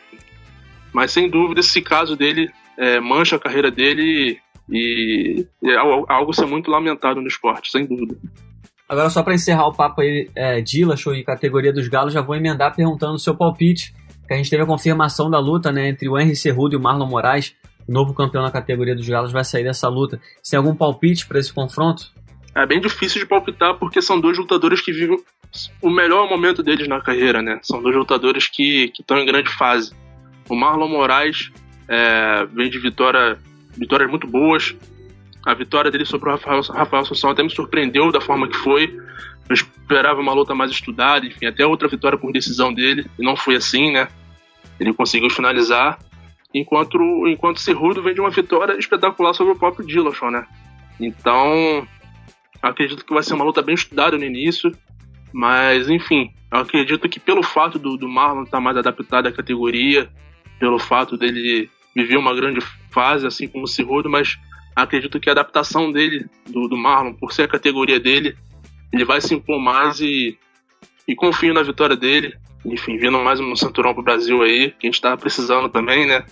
Mas 0.93 1.11
sem 1.11 1.29
dúvida, 1.29 1.59
esse 1.59 1.81
caso 1.81 2.15
dele 2.15 2.49
é, 2.77 2.99
mancha 2.99 3.35
a 3.35 3.39
carreira 3.39 3.71
dele 3.71 4.39
e 4.69 5.45
é 5.63 5.75
algo 5.75 6.31
a 6.31 6.33
ser 6.33 6.45
muito 6.45 6.71
lamentado 6.71 7.21
no 7.21 7.27
esporte, 7.27 7.71
sem 7.71 7.85
dúvida. 7.85 8.15
Agora, 8.87 9.09
só 9.09 9.23
para 9.23 9.33
encerrar 9.33 9.67
o 9.67 9.73
papo 9.73 10.01
aí, 10.01 10.29
é, 10.35 10.61
Dillashaw 10.61 11.15
e 11.15 11.23
categoria 11.23 11.73
dos 11.73 11.87
galos, 11.87 12.13
já 12.13 12.21
vou 12.21 12.35
emendar 12.35 12.75
perguntando 12.75 13.15
o 13.15 13.19
seu 13.19 13.35
palpite, 13.35 13.93
que 14.27 14.33
a 14.33 14.37
gente 14.37 14.49
teve 14.49 14.63
a 14.63 14.65
confirmação 14.65 15.29
da 15.29 15.39
luta 15.39 15.71
né, 15.71 15.89
entre 15.89 16.07
o 16.07 16.17
Henry 16.17 16.35
Cerrudo 16.35 16.75
e 16.75 16.77
o 16.77 16.81
Marlon 16.81 17.07
Moraes, 17.07 17.55
o 17.87 17.91
novo 17.91 18.13
campeão 18.13 18.43
na 18.43 18.51
categoria 18.51 18.95
dos 18.95 19.07
galos 19.07 19.31
vai 19.31 19.43
sair 19.43 19.63
dessa 19.63 19.87
luta. 19.87 20.19
Você 20.41 20.51
tem 20.51 20.57
algum 20.57 20.75
palpite 20.75 21.27
para 21.27 21.39
esse 21.39 21.53
confronto? 21.53 22.11
É 22.55 22.65
bem 22.65 22.79
difícil 22.79 23.21
de 23.21 23.27
palpitar 23.27 23.77
porque 23.77 24.01
são 24.01 24.19
dois 24.19 24.37
lutadores 24.37 24.81
que 24.81 24.91
vivem 24.91 25.17
o 25.81 25.89
melhor 25.89 26.29
momento 26.29 26.61
deles 26.63 26.87
na 26.87 27.01
carreira, 27.01 27.41
né? 27.41 27.59
São 27.61 27.81
dois 27.81 27.95
lutadores 27.95 28.47
que 28.47 28.91
estão 28.97 29.17
em 29.17 29.25
grande 29.25 29.49
fase. 29.49 29.93
O 30.49 30.55
Marlon 30.55 30.87
Moraes 30.87 31.51
é, 31.87 32.45
vem 32.45 32.69
de 32.69 32.79
vitória, 32.79 33.37
vitórias 33.77 34.09
muito 34.09 34.27
boas, 34.27 34.75
a 35.45 35.53
vitória 35.53 35.91
dele 35.91 36.05
sobre 36.05 36.29
o 36.29 36.31
Rafael, 36.31 36.61
Rafael 36.61 37.03
até 37.31 37.43
me 37.43 37.49
surpreendeu 37.49 38.11
da 38.11 38.19
forma 38.19 38.47
que 38.47 38.57
foi. 38.57 38.99
Eu 39.47 39.53
esperava 39.53 40.19
uma 40.19 40.33
luta 40.33 40.55
mais 40.55 40.71
estudada, 40.71 41.25
enfim, 41.25 41.45
até 41.45 41.65
outra 41.65 41.87
vitória 41.87 42.17
por 42.17 42.31
decisão 42.31 42.73
dele, 42.73 43.05
e 43.19 43.23
não 43.23 43.35
foi 43.35 43.55
assim, 43.55 43.91
né? 43.91 44.07
Ele 44.79 44.91
conseguiu 44.91 45.29
finalizar, 45.29 45.99
enquanto, 46.51 46.97
enquanto 47.27 47.61
Cerrudo 47.61 48.01
vem 48.01 48.15
de 48.15 48.21
uma 48.21 48.31
vitória 48.31 48.75
espetacular 48.77 49.33
sobre 49.33 49.53
o 49.53 49.55
próprio 49.55 49.85
Dillashaw, 49.85 50.31
né? 50.31 50.47
Então, 50.99 51.87
acredito 52.59 53.05
que 53.05 53.13
vai 53.13 53.21
ser 53.21 53.35
uma 53.35 53.45
luta 53.45 53.61
bem 53.61 53.75
estudada 53.75 54.17
no 54.17 54.23
início, 54.23 54.71
mas 55.33 55.89
enfim, 55.89 56.31
eu 56.51 56.59
acredito 56.59 57.09
que 57.09 57.19
pelo 57.19 57.43
fato 57.43 57.77
do, 57.77 57.97
do 57.97 58.07
Marlon 58.07 58.43
estar 58.43 58.59
mais 58.59 58.77
adaptado 58.77 59.27
à 59.27 59.31
categoria, 59.31 60.09
pelo 60.59 60.79
fato 60.79 61.17
dele 61.17 61.69
viver 61.95 62.17
uma 62.17 62.35
grande 62.35 62.59
fase, 62.91 63.25
assim 63.25 63.47
como 63.47 63.63
o 63.63 63.67
Cerrudo, 63.67 64.09
mas 64.09 64.37
acredito 64.75 65.19
que 65.19 65.29
a 65.29 65.31
adaptação 65.31 65.91
dele, 65.91 66.25
do, 66.49 66.67
do 66.67 66.77
Marlon, 66.77 67.13
por 67.13 67.31
ser 67.31 67.43
a 67.43 67.47
categoria 67.47 67.99
dele, 67.99 68.35
ele 68.91 69.05
vai 69.05 69.21
se 69.21 69.33
impor 69.33 69.59
mais 69.59 69.99
e, 69.99 70.37
e 71.07 71.15
confio 71.15 71.53
na 71.53 71.63
vitória 71.63 71.95
dele. 71.95 72.33
Enfim, 72.65 72.97
vindo 72.97 73.19
mais 73.19 73.39
um 73.39 73.55
cinturão 73.55 73.93
pro 73.93 74.03
Brasil 74.03 74.41
aí, 74.41 74.71
que 74.71 74.87
a 74.87 74.91
gente 74.91 74.99
tá 74.99 75.15
precisando 75.15 75.69
também, 75.69 76.05
né? 76.07 76.25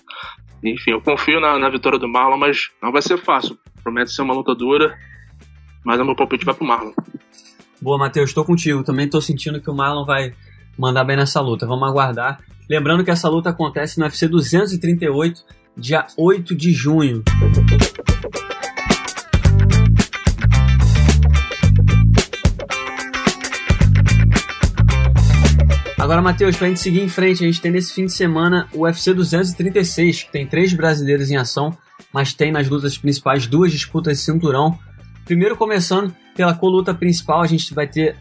Enfim, 0.63 0.91
eu 0.91 1.01
confio 1.01 1.39
na, 1.39 1.59
na 1.59 1.69
vitória 1.69 1.99
do 1.99 2.07
Marlon, 2.07 2.37
mas 2.37 2.69
não 2.81 2.91
vai 2.91 3.01
ser 3.01 3.17
fácil. 3.17 3.57
Promete 3.83 4.11
ser 4.11 4.21
uma 4.21 4.33
luta 4.33 4.55
dura, 4.55 4.97
mas 5.85 5.99
o 5.99 6.05
meu 6.05 6.15
palpite 6.15 6.45
vai 6.45 6.55
pro 6.55 6.65
Marlon. 6.65 6.93
Boa, 7.83 7.97
Matheus, 7.97 8.29
estou 8.29 8.45
contigo. 8.45 8.81
Também 8.81 9.07
estou 9.07 9.21
sentindo 9.21 9.59
que 9.59 9.69
o 9.69 9.75
Marlon 9.75 10.05
vai 10.05 10.33
mandar 10.77 11.03
bem 11.03 11.17
nessa 11.17 11.41
luta. 11.41 11.67
Vamos 11.67 11.85
aguardar. 11.85 12.39
Lembrando 12.69 13.03
que 13.03 13.11
essa 13.11 13.27
luta 13.27 13.49
acontece 13.49 13.99
no 13.99 14.05
UFC 14.05 14.25
238, 14.25 15.43
dia 15.75 16.07
8 16.17 16.55
de 16.55 16.71
junho. 16.71 17.21
Agora, 25.99 26.21
Matheus, 26.21 26.55
pra 26.55 26.69
gente 26.69 26.79
seguir 26.79 27.01
em 27.01 27.09
frente, 27.09 27.43
a 27.43 27.47
gente 27.47 27.59
tem 27.59 27.69
nesse 27.69 27.93
fim 27.93 28.05
de 28.05 28.13
semana 28.13 28.65
o 28.71 28.83
UFC 28.83 29.13
236, 29.13 30.23
que 30.23 30.31
tem 30.31 30.47
três 30.47 30.71
brasileiros 30.71 31.29
em 31.29 31.35
ação, 31.35 31.77
mas 32.13 32.33
tem 32.33 32.49
nas 32.49 32.69
lutas 32.69 32.97
principais 32.97 33.45
duas 33.45 33.73
disputas 33.73 34.19
de 34.19 34.23
cinturão. 34.23 34.79
Primeiro, 35.25 35.57
começando 35.57 36.15
pela 36.35 36.53
coluta 36.53 36.93
principal, 36.93 37.41
a 37.41 37.47
gente 37.47 37.73
vai 37.73 37.87
ter 37.87 38.15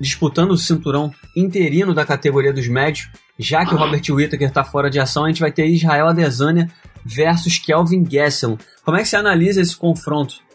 disputando 0.00 0.50
o 0.50 0.58
cinturão 0.58 1.12
interino 1.34 1.94
da 1.94 2.04
categoria 2.04 2.52
dos 2.52 2.68
médios, 2.68 3.08
já 3.38 3.64
que 3.64 3.74
o 3.74 3.78
Robert 3.78 4.02
Whittaker 4.08 4.48
está 4.48 4.64
fora 4.64 4.90
de 4.90 4.98
ação, 4.98 5.24
a 5.24 5.28
gente 5.28 5.40
vai 5.40 5.52
ter 5.52 5.66
Israel 5.66 6.08
Adesanya 6.08 6.70
versus 7.04 7.58
Kelvin 7.58 8.02
Gastelum. 8.02 8.58
Como 8.84 8.96
é 8.96 9.02
que 9.02 9.08
você 9.08 9.16
analisa 9.16 9.60
esse 9.60 9.76
confronto? 9.76 10.46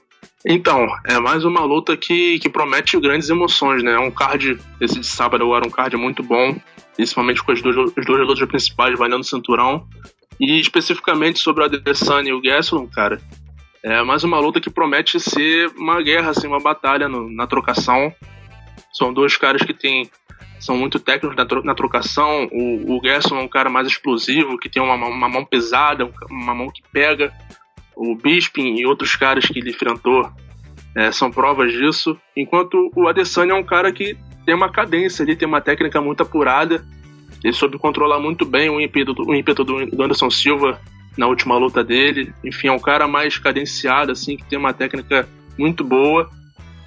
Então, 0.45 0.87
é 1.05 1.19
mais 1.19 1.45
uma 1.45 1.63
luta 1.63 1.95
que, 1.95 2.39
que 2.39 2.49
promete 2.49 2.99
grandes 2.99 3.29
emoções, 3.29 3.83
né? 3.83 3.93
É 3.93 3.99
um 3.99 4.09
card, 4.09 4.57
esse 4.79 4.99
de 4.99 5.05
sábado 5.05 5.55
era 5.55 5.65
um 5.65 5.69
card 5.69 5.95
muito 5.97 6.23
bom, 6.23 6.59
principalmente 6.95 7.43
com 7.43 7.51
as 7.51 7.61
duas, 7.61 7.75
os 7.95 8.05
dois 8.05 8.27
lutas 8.27 8.47
principais 8.47 8.97
valendo 8.97 9.21
o 9.21 9.25
cinturão. 9.25 9.87
E 10.39 10.59
especificamente 10.59 11.37
sobre 11.37 11.61
o 11.61 11.65
Adesanya 11.65 12.29
e 12.29 12.33
o 12.33 12.41
Gastelum, 12.41 12.87
cara, 12.87 13.21
é 13.83 14.03
mais 14.03 14.23
uma 14.23 14.39
luta 14.39 14.61
que 14.61 14.69
promete 14.69 15.19
ser 15.19 15.67
uma 15.77 16.01
guerra, 16.01 16.29
assim, 16.29 16.47
uma 16.47 16.59
batalha 16.59 17.09
no, 17.09 17.29
na 17.29 17.47
trocação. 17.47 18.13
São 18.93 19.13
dois 19.13 19.35
caras 19.37 19.63
que 19.63 19.73
têm 19.73 20.09
são 20.59 20.77
muito 20.77 20.99
técnicos 20.99 21.35
na, 21.35 21.45
tro 21.45 21.63
na 21.63 21.73
trocação. 21.73 22.47
O, 22.51 22.95
o 22.95 23.01
Gerson 23.03 23.37
é 23.37 23.41
um 23.41 23.47
cara 23.47 23.69
mais 23.69 23.87
explosivo, 23.87 24.59
que 24.59 24.69
tem 24.69 24.81
uma, 24.81 24.93
uma 24.93 25.27
mão 25.27 25.43
pesada, 25.43 26.07
uma 26.29 26.53
mão 26.53 26.69
que 26.69 26.83
pega. 26.93 27.33
O 27.95 28.15
Bisping 28.15 28.75
e 28.75 28.85
outros 28.85 29.15
caras 29.15 29.45
que 29.45 29.57
ele 29.57 29.71
enfrentou 29.71 30.31
é, 30.95 31.11
são 31.11 31.31
provas 31.31 31.73
disso. 31.73 32.15
Enquanto 32.37 32.91
o 32.95 33.07
Adesanya 33.07 33.53
é 33.53 33.55
um 33.55 33.63
cara 33.63 33.91
que 33.91 34.15
tem 34.45 34.53
uma 34.53 34.71
cadência, 34.71 35.23
ele 35.23 35.35
tem 35.35 35.47
uma 35.47 35.61
técnica 35.61 35.99
muito 35.99 36.21
apurada. 36.21 36.85
Ele 37.43 37.53
soube 37.53 37.79
controlar 37.79 38.19
muito 38.19 38.45
bem 38.45 38.69
o 38.69 38.79
ímpeto, 38.79 39.15
o 39.17 39.33
ímpeto 39.33 39.63
do 39.63 40.03
Anderson 40.03 40.29
Silva 40.29 40.79
na 41.17 41.27
última 41.27 41.57
luta 41.57 41.83
dele. 41.83 42.33
Enfim, 42.43 42.67
é 42.67 42.71
um 42.71 42.79
cara 42.79 43.07
mais 43.07 43.37
cadenciado, 43.37 44.11
assim, 44.11 44.37
que 44.37 44.45
tem 44.45 44.57
uma 44.57 44.73
técnica 44.73 45.27
muito 45.57 45.83
boa. 45.83 46.29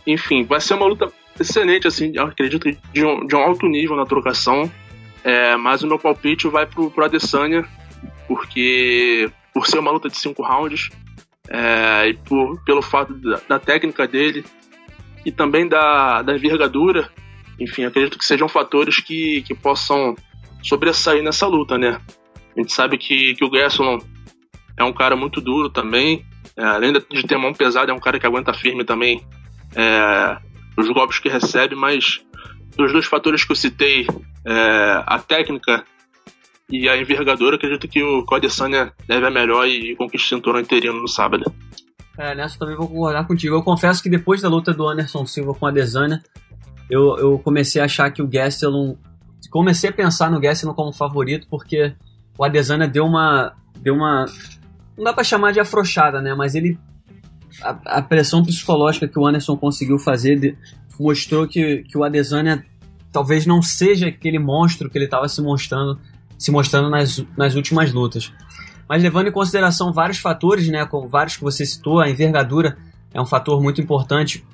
Enfim, 0.07 0.45
vai 0.45 0.61
ser 0.61 0.75
uma 0.75 0.87
luta 0.87 1.13
excelente, 1.39 1.87
assim, 1.87 2.17
acredito 2.19 2.71
de 2.93 3.05
um, 3.05 3.27
de 3.27 3.35
um 3.35 3.41
alto 3.41 3.67
nível 3.67 3.97
na 3.97 4.07
trocação. 4.07 4.71
É, 5.23 5.57
mas 5.57 5.83
o 5.83 5.87
meu 5.87 5.99
palpite 5.99 6.49
vai 6.49 6.67
pro, 6.67 6.91
pro 6.91 7.05
Adesanya, 7.05 7.65
porque 8.29 9.31
por 9.53 9.67
ser 9.67 9.79
uma 9.79 9.91
luta 9.91 10.09
de 10.09 10.19
cinco 10.19 10.43
rounds, 10.43 10.91
é, 11.49 12.09
e 12.09 12.15
por, 12.15 12.63
pelo 12.65 12.83
fato 12.83 13.15
da, 13.15 13.41
da, 13.49 13.59
técnica 13.59 14.07
dele 14.07 14.45
e 15.25 15.33
também 15.33 15.69
da, 15.69 16.23
da 16.23 16.35
envergadura, 16.35 17.11
enfim, 17.59 17.85
acredito 17.85 18.19
que 18.19 18.25
sejam 18.25 18.49
fatores 18.49 19.01
que, 19.01 19.43
que 19.43 19.55
possam 19.55 20.15
sobressair 20.63 21.23
nessa 21.23 21.47
luta, 21.47 21.79
né? 21.79 22.01
A 22.57 22.61
gente 22.61 22.73
sabe 22.73 22.99
que, 22.99 23.35
que 23.35 23.45
o 23.45 23.51
Gerson 23.51 23.99
é 24.77 24.85
um 24.85 24.93
cara 24.93 25.17
muito 25.17 25.41
duro 25.41 25.71
também, 25.71 26.25
é, 26.57 26.65
além 26.65 26.93
de 26.93 27.23
ter 27.27 27.37
mão 27.37 27.53
pesada, 27.53 27.91
é 27.93 27.95
um 27.95 28.01
cara 28.01 28.19
que 28.19 28.27
aguenta 28.27 28.53
firme 28.53 28.85
também 28.85 29.25
é, 29.75 30.37
os 30.77 30.89
golpes 30.89 31.19
que 31.19 31.29
recebe, 31.29 31.75
mas 31.75 32.21
dos 32.77 32.93
dois 32.93 33.07
fatores 33.07 33.45
que 33.45 33.53
eu 33.53 33.57
citei, 33.57 34.07
é, 34.47 35.03
a 35.07 35.19
técnica 35.19 35.85
e 36.71 36.89
a 36.89 36.97
envergadura, 36.97 37.57
acredito 37.57 37.87
que 37.87 38.03
o 38.03 38.25
Adesanya 38.33 38.93
deve 39.07 39.27
a 39.27 39.31
melhor 39.31 39.67
e 39.67 39.95
conquista 39.97 40.27
o 40.27 40.39
cinturão 40.39 40.61
interino 40.61 41.01
no 41.01 41.09
sábado. 41.09 41.45
É, 42.19 42.35
nessa 42.35 42.59
também 42.59 42.77
vou 42.77 42.89
concordar 42.89 43.27
contigo. 43.27 43.57
Eu 43.57 43.63
confesso 43.63 44.03
que 44.03 44.09
depois 44.09 44.41
da 44.41 44.49
luta 44.49 44.73
do 44.73 44.89
Anderson 44.89 45.27
Silva 45.27 45.55
com 45.55 45.67
a 45.67 45.69
Adesanya, 45.69 46.23
eu, 46.89 47.17
eu 47.19 47.39
comecei 47.39 47.81
a 47.81 47.85
achar 47.85 48.11
que 48.11 48.23
o 48.23 48.29
Gastelum... 48.29 48.97
Comecei 49.51 49.91
a 49.91 49.93
pensar 49.93 50.31
no 50.31 50.41
Gastelum 50.41 50.75
como 50.75 50.93
favorito, 50.93 51.47
porque 51.51 51.95
o 52.39 52.45
Adesanya 52.45 52.89
deu 52.89 53.05
uma... 53.05 53.55
Deu 53.79 53.95
uma 53.95 54.27
não 54.97 55.05
dá 55.05 55.13
para 55.13 55.25
chamar 55.25 55.53
de 55.53 55.61
afrouxada, 55.61 56.21
né? 56.21 56.35
Mas 56.35 56.55
ele 56.55 56.79
a, 57.63 57.99
a, 57.99 58.03
pressão 58.03 58.43
psicológica 58.45 59.07
que 59.07 59.19
o 59.19 59.27
Anderson 59.27 59.57
conseguiu 59.57 59.99
fazer 59.99 60.39
de, 60.39 60.57
mostrou 60.99 61.47
que, 61.47 61.85
que 61.85 61.97
o 61.97 62.05
Adesanya 62.05 62.65
talvez 63.13 63.47
não 63.47 63.63
seja 63.63 64.09
aquele 64.09 64.39
monstro 64.39 64.91
que 64.91 64.99
ele 64.99 65.05
estava 65.05 65.29
se 65.29 65.41
mostrando, 65.41 65.99
se 66.39 66.51
mostrando 66.51 66.91
nas, 66.91 67.25
nas 67.37 67.55
últimas 67.55 67.93
lutas. 67.93 68.33
Mas 68.89 69.03
levando 69.03 69.29
em 69.29 69.33
consideração 69.33 69.93
vários 69.93 70.19
fatores, 70.19 70.69
né, 70.69 70.85
com 70.85 71.09
vários 71.09 71.37
que 71.37 71.43
você 71.43 71.65
citou, 71.65 72.01
a 72.01 72.11
envergadura 72.11 72.77
é 73.13 73.21
um 73.21 73.27
fator 73.27 73.63
muito 73.63 73.81
importante. 73.81 74.45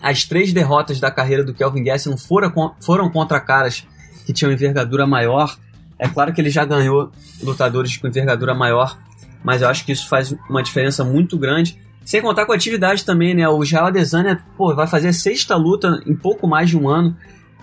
As 0.00 0.24
três 0.24 0.52
derrotas 0.52 0.98
da 0.98 1.10
carreira 1.10 1.44
do 1.44 1.54
Kelvin 1.54 1.84
Gastelum 1.84 2.16
foram, 2.16 2.74
foram 2.80 3.10
contra 3.10 3.38
caras 3.38 3.86
que 4.26 4.32
tinham 4.32 4.50
envergadura 4.50 5.06
maior. 5.06 5.56
É 5.98 6.08
claro 6.08 6.32
que 6.32 6.40
ele 6.40 6.50
já 6.50 6.64
ganhou 6.64 7.12
lutadores 7.42 7.96
com 7.96 8.08
envergadura 8.08 8.54
maior, 8.54 8.98
mas 9.42 9.62
eu 9.62 9.68
acho 9.68 9.84
que 9.84 9.92
isso 9.92 10.08
faz 10.08 10.34
uma 10.48 10.62
diferença 10.62 11.04
muito 11.04 11.36
grande. 11.36 11.78
Sem 12.04 12.20
contar 12.20 12.46
com 12.46 12.52
a 12.52 12.56
atividade 12.56 13.04
também, 13.04 13.34
né? 13.34 13.48
O 13.48 13.62
Israel 13.62 13.86
Adesanya 13.86 14.42
pô, 14.56 14.74
vai 14.74 14.86
fazer 14.86 15.08
a 15.08 15.12
sexta 15.12 15.56
luta 15.56 16.02
em 16.06 16.14
pouco 16.14 16.46
mais 16.48 16.68
de 16.70 16.76
um 16.76 16.88
ano. 16.88 17.16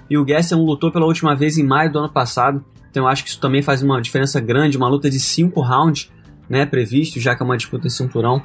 E 0.10 0.18
o 0.18 0.26
Gastelum 0.26 0.66
lutou 0.66 0.92
pela 0.92 1.06
última 1.06 1.36
vez 1.36 1.58
em 1.58 1.64
maio 1.64 1.92
do 1.92 2.00
ano 2.00 2.10
passado. 2.10 2.64
Então 2.90 3.04
eu 3.04 3.08
acho 3.10 3.24
que 3.24 3.30
isso 3.30 3.40
também 3.40 3.62
faz 3.62 3.84
uma 3.84 4.02
diferença 4.02 4.40
grande. 4.40 4.78
Uma 4.78 4.88
luta 4.88 5.10
de 5.10 5.20
cinco 5.20 5.62
rounds, 5.62 6.10
né? 6.50 6.66
Previsto, 6.66 7.20
já 7.20 7.36
que 7.36 7.44
é 7.44 7.46
uma 7.46 7.58
disputa 7.58 7.88
de 7.88 7.94
cinturão. 7.94 8.42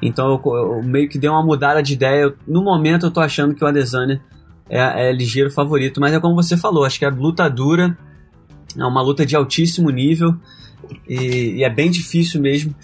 Então 0.00 0.40
eu, 0.44 0.54
eu 0.54 0.82
meio 0.82 1.08
que 1.08 1.18
dei 1.18 1.28
uma 1.28 1.42
mudada 1.42 1.82
de 1.82 1.94
ideia. 1.94 2.34
No 2.46 2.62
momento 2.62 3.06
eu 3.06 3.10
tô 3.10 3.20
achando 3.20 3.54
que 3.54 3.64
o 3.64 3.66
Adesanya 3.66 4.20
é, 4.68 5.08
é 5.08 5.12
ligeiro 5.12 5.50
favorito. 5.50 6.00
Mas 6.00 6.12
é 6.12 6.20
como 6.20 6.34
você 6.34 6.56
falou, 6.56 6.84
acho 6.84 6.98
que 6.98 7.04
a 7.04 7.10
luta 7.10 7.48
dura. 7.48 7.96
É 8.76 8.84
uma 8.84 9.00
luta 9.00 9.24
de 9.24 9.34
altíssimo 9.34 9.88
nível. 9.90 10.36
E, 11.08 11.56
e 11.56 11.64
é 11.64 11.70
bem 11.70 11.90
difícil 11.90 12.40
mesmo 12.40 12.74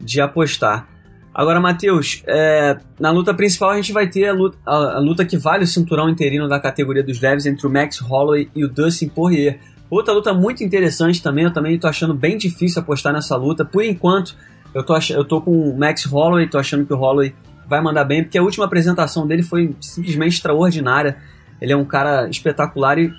de 0.00 0.20
apostar. 0.20 0.88
Agora, 1.32 1.60
Matheus, 1.60 2.22
é, 2.26 2.76
na 2.98 3.10
luta 3.10 3.32
principal 3.32 3.70
a 3.70 3.76
gente 3.76 3.92
vai 3.92 4.08
ter 4.08 4.28
a 4.28 4.32
luta, 4.32 4.58
a, 4.66 4.96
a 4.96 4.98
luta, 4.98 5.24
que 5.24 5.36
vale 5.36 5.64
o 5.64 5.66
cinturão 5.66 6.08
interino 6.08 6.48
da 6.48 6.58
categoria 6.58 7.02
dos 7.02 7.20
leves 7.20 7.46
entre 7.46 7.66
o 7.66 7.70
Max 7.70 7.98
Holloway 7.98 8.50
e 8.54 8.64
o 8.64 8.68
Dustin 8.68 9.08
Poirier. 9.08 9.60
Outra 9.88 10.12
luta 10.12 10.34
muito 10.34 10.64
interessante 10.64 11.22
também, 11.22 11.44
eu 11.44 11.52
também 11.52 11.78
tô 11.78 11.86
achando 11.86 12.14
bem 12.14 12.36
difícil 12.36 12.82
apostar 12.82 13.12
nessa 13.12 13.36
luta. 13.36 13.64
Por 13.64 13.84
enquanto, 13.84 14.36
eu 14.74 14.84
tô, 14.84 14.96
eu 15.10 15.24
tô 15.24 15.40
com 15.40 15.52
o 15.52 15.78
Max 15.78 16.04
Holloway, 16.04 16.48
tô 16.48 16.58
achando 16.58 16.84
que 16.84 16.92
o 16.92 16.96
Holloway 16.96 17.34
vai 17.68 17.80
mandar 17.80 18.04
bem, 18.04 18.22
porque 18.22 18.36
a 18.36 18.42
última 18.42 18.64
apresentação 18.64 19.26
dele 19.26 19.42
foi 19.42 19.74
simplesmente 19.80 20.34
extraordinária. 20.34 21.16
Ele 21.60 21.72
é 21.72 21.76
um 21.76 21.84
cara 21.84 22.28
espetacular 22.28 22.98
e, 22.98 23.12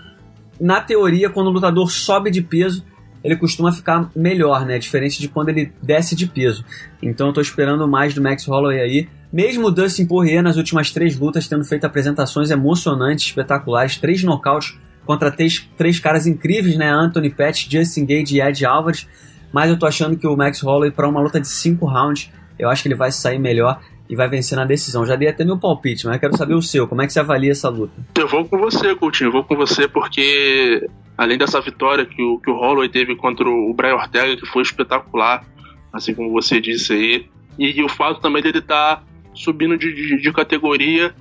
na 0.59 0.81
teoria, 0.81 1.29
quando 1.29 1.47
o 1.47 1.51
lutador 1.51 1.89
sobe 1.89 2.29
de 2.29 2.41
peso, 2.41 2.83
ele 3.23 3.35
costuma 3.35 3.71
ficar 3.71 4.09
melhor, 4.15 4.65
né? 4.65 4.79
Diferente 4.79 5.19
de 5.19 5.27
quando 5.27 5.49
ele 5.49 5.71
desce 5.81 6.15
de 6.15 6.27
peso. 6.27 6.65
Então 7.01 7.27
eu 7.27 7.33
tô 7.33 7.41
esperando 7.41 7.87
mais 7.87 8.13
do 8.13 8.21
Max 8.21 8.45
Holloway 8.45 8.79
aí. 8.79 9.09
Mesmo 9.31 9.67
o 9.67 9.71
Dustin 9.71 10.05
Poirier 10.05 10.43
nas 10.43 10.57
últimas 10.57 10.91
três 10.91 11.17
lutas 11.17 11.47
tendo 11.47 11.63
feito 11.63 11.85
apresentações 11.85 12.51
emocionantes, 12.51 13.25
espetaculares, 13.25 13.97
três 13.97 14.23
nocautes 14.23 14.77
contra 15.05 15.31
três, 15.31 15.67
três 15.77 15.99
caras 15.99 16.27
incríveis, 16.27 16.75
né? 16.77 16.89
Anthony 16.89 17.29
Pettis, 17.29 17.67
Justin 17.71 18.05
Gage 18.05 18.35
e 18.35 18.41
Ed 18.41 18.65
Alvarez. 18.65 19.07
Mas 19.51 19.69
eu 19.69 19.77
tô 19.77 19.85
achando 19.85 20.17
que 20.17 20.27
o 20.27 20.35
Max 20.35 20.61
Holloway 20.61 20.91
para 20.91 21.07
uma 21.07 21.21
luta 21.21 21.39
de 21.39 21.47
cinco 21.47 21.85
rounds, 21.85 22.31
eu 22.57 22.69
acho 22.69 22.81
que 22.83 22.87
ele 22.87 22.95
vai 22.95 23.11
sair 23.11 23.39
melhor 23.39 23.81
e 24.09 24.15
vai 24.15 24.27
vencer 24.29 24.57
na 24.57 24.65
decisão. 24.65 25.05
Já 25.05 25.15
dei 25.15 25.29
até 25.29 25.45
meu 25.45 25.57
palpite, 25.57 26.05
mas 26.05 26.15
eu 26.15 26.19
quero 26.19 26.37
saber 26.37 26.53
o 26.53 26.61
seu. 26.61 26.87
Como 26.87 27.01
é 27.01 27.07
que 27.07 27.13
você 27.13 27.19
avalia 27.19 27.51
essa 27.51 27.69
luta? 27.69 27.93
Eu 28.17 28.27
vou 28.27 28.45
com 28.45 28.57
você, 28.57 28.93
Coutinho. 28.95 29.29
Eu 29.29 29.31
vou 29.31 29.43
com 29.43 29.55
você 29.55 29.87
porque 29.87 30.87
além 31.17 31.37
dessa 31.37 31.59
vitória 31.61 32.05
que 32.05 32.21
o, 32.21 32.39
que 32.39 32.49
o 32.49 32.55
Holloway 32.55 32.89
teve 32.89 33.15
contra 33.15 33.47
o 33.47 33.73
Brian 33.73 33.95
Ortega, 33.95 34.35
que 34.35 34.45
foi 34.47 34.63
espetacular, 34.63 35.45
assim 35.91 36.13
como 36.13 36.31
você 36.31 36.59
disse 36.59 36.93
aí, 36.93 37.25
e, 37.57 37.79
e 37.79 37.83
o 37.83 37.89
fato 37.89 38.21
também 38.21 38.41
dele 38.41 38.59
estar 38.59 38.97
tá 38.97 39.03
subindo 39.33 39.77
de, 39.77 39.93
de, 39.93 40.21
de, 40.21 40.33
categoria, 40.33 41.13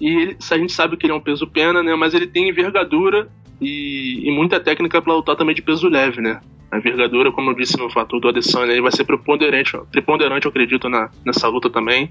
e 0.00 0.08
ele, 0.08 0.36
a 0.50 0.58
gente 0.58 0.72
sabe 0.72 0.96
que 0.96 1.06
ele 1.06 1.12
é 1.12 1.16
um 1.16 1.20
peso 1.20 1.46
pena, 1.46 1.82
né, 1.82 1.94
mas 1.94 2.14
ele 2.14 2.26
tem 2.26 2.48
envergadura 2.48 3.28
e, 3.60 4.28
e 4.28 4.30
muita 4.30 4.60
técnica 4.60 5.00
para 5.00 5.14
lutar 5.14 5.36
também 5.36 5.54
de 5.54 5.62
peso 5.62 5.88
leve, 5.88 6.20
né. 6.20 6.40
A 6.70 6.76
envergadura, 6.76 7.32
como 7.32 7.50
eu 7.50 7.54
disse 7.54 7.78
no 7.78 7.90
fator 7.90 8.20
do 8.20 8.28
Adesanya, 8.28 8.72
ele 8.72 8.82
vai 8.82 8.92
ser 8.92 9.04
preponderante, 9.04 9.72
preponderante 9.90 10.44
eu 10.44 10.50
acredito, 10.50 10.88
na, 10.88 11.10
nessa 11.24 11.48
luta 11.48 11.70
também. 11.70 12.10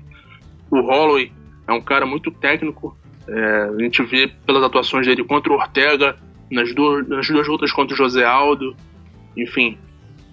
O 0.71 0.81
Holloway 0.81 1.31
é 1.67 1.73
um 1.73 1.81
cara 1.81 2.07
muito 2.07 2.31
técnico, 2.31 2.97
é, 3.27 3.69
a 3.77 3.83
gente 3.83 4.01
vê 4.03 4.27
pelas 4.45 4.63
atuações 4.63 5.05
dele 5.05 5.23
contra 5.23 5.51
o 5.51 5.55
Ortega, 5.57 6.17
nas 6.51 6.73
duas, 6.73 7.07
nas 7.07 7.27
duas 7.27 7.47
lutas 7.47 7.71
contra 7.71 7.93
o 7.93 7.97
José 7.97 8.25
Aldo. 8.25 8.75
Enfim, 9.35 9.77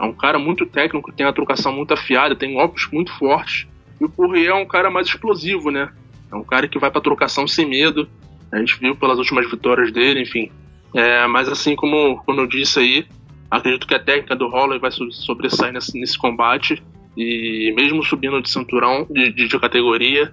é 0.00 0.04
um 0.04 0.12
cara 0.12 0.38
muito 0.38 0.66
técnico, 0.66 1.12
tem 1.12 1.26
a 1.26 1.32
trocação 1.32 1.72
muito 1.72 1.94
afiada, 1.94 2.34
tem 2.34 2.54
golpes 2.54 2.88
muito 2.92 3.12
fortes. 3.18 3.66
E 4.00 4.04
o 4.04 4.08
Poirier 4.08 4.50
é 4.50 4.54
um 4.54 4.66
cara 4.66 4.90
mais 4.90 5.06
explosivo, 5.06 5.70
né? 5.70 5.90
É 6.30 6.36
um 6.36 6.42
cara 6.42 6.66
que 6.66 6.78
vai 6.78 6.90
pra 6.90 7.00
trocação 7.00 7.46
sem 7.46 7.68
medo. 7.68 8.08
A 8.52 8.58
gente 8.58 8.78
viu 8.78 8.96
pelas 8.96 9.18
últimas 9.18 9.48
vitórias 9.48 9.92
dele, 9.92 10.22
enfim. 10.22 10.50
É, 10.94 11.26
mas 11.26 11.48
assim 11.48 11.76
como, 11.76 12.16
como 12.24 12.40
eu 12.40 12.46
disse 12.46 12.78
aí, 12.78 13.06
acredito 13.50 13.86
que 13.86 13.94
a 13.94 14.02
técnica 14.02 14.34
do 14.34 14.48
Holloway 14.48 14.78
vai 14.78 14.90
sobressair 14.90 15.72
nesse, 15.72 15.98
nesse 15.98 16.18
combate. 16.18 16.82
E 17.16 17.72
mesmo 17.76 18.02
subindo 18.02 18.42
de 18.42 18.50
cinturão, 18.50 19.06
de, 19.08 19.32
de, 19.32 19.46
de 19.46 19.58
categoria, 19.60 20.32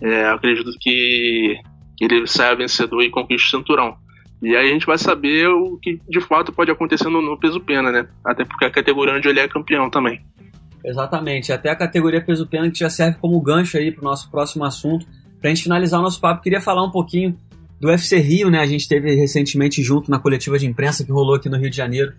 é, 0.00 0.24
acredito 0.26 0.70
que, 0.80 1.58
que 1.96 2.04
ele 2.04 2.26
saia 2.26 2.56
vencedor 2.56 3.02
e 3.02 3.10
conquiste 3.10 3.48
o 3.48 3.58
cinturão. 3.58 3.96
E 4.42 4.56
aí 4.56 4.70
a 4.70 4.72
gente 4.72 4.86
vai 4.86 4.98
saber 4.98 5.46
o 5.48 5.78
que 5.78 6.00
de 6.08 6.20
fato 6.20 6.52
pode 6.52 6.70
acontecer 6.70 7.08
no, 7.08 7.22
no 7.22 7.38
peso 7.38 7.60
pena, 7.60 7.92
né? 7.92 8.08
Até 8.24 8.44
porque 8.44 8.64
a 8.64 8.70
categoria 8.70 9.14
onde 9.14 9.28
ele 9.28 9.38
é 9.38 9.46
campeão 9.46 9.88
também. 9.88 10.20
Exatamente, 10.84 11.52
até 11.52 11.70
a 11.70 11.76
categoria 11.76 12.20
peso 12.20 12.44
pena 12.46 12.68
que 12.68 12.78
já 12.78 12.90
serve 12.90 13.18
como 13.20 13.40
gancho 13.40 13.76
aí 13.76 13.92
para 13.92 14.02
o 14.02 14.04
nosso 14.04 14.28
próximo 14.28 14.64
assunto. 14.64 15.06
Para 15.40 15.48
a 15.48 15.54
gente 15.54 15.62
finalizar 15.62 16.00
o 16.00 16.02
nosso 16.02 16.20
papo, 16.20 16.42
queria 16.42 16.60
falar 16.60 16.84
um 16.84 16.90
pouquinho 16.90 17.38
do 17.80 17.86
UFC 17.86 18.18
Rio, 18.18 18.50
né? 18.50 18.58
A 18.58 18.66
gente 18.66 18.88
teve 18.88 19.14
recentemente 19.14 19.80
junto 19.80 20.10
na 20.10 20.18
coletiva 20.18 20.58
de 20.58 20.66
imprensa 20.66 21.04
que 21.04 21.12
rolou 21.12 21.36
aqui 21.36 21.48
no 21.48 21.56
Rio 21.56 21.70
de 21.70 21.76
Janeiro, 21.76 22.12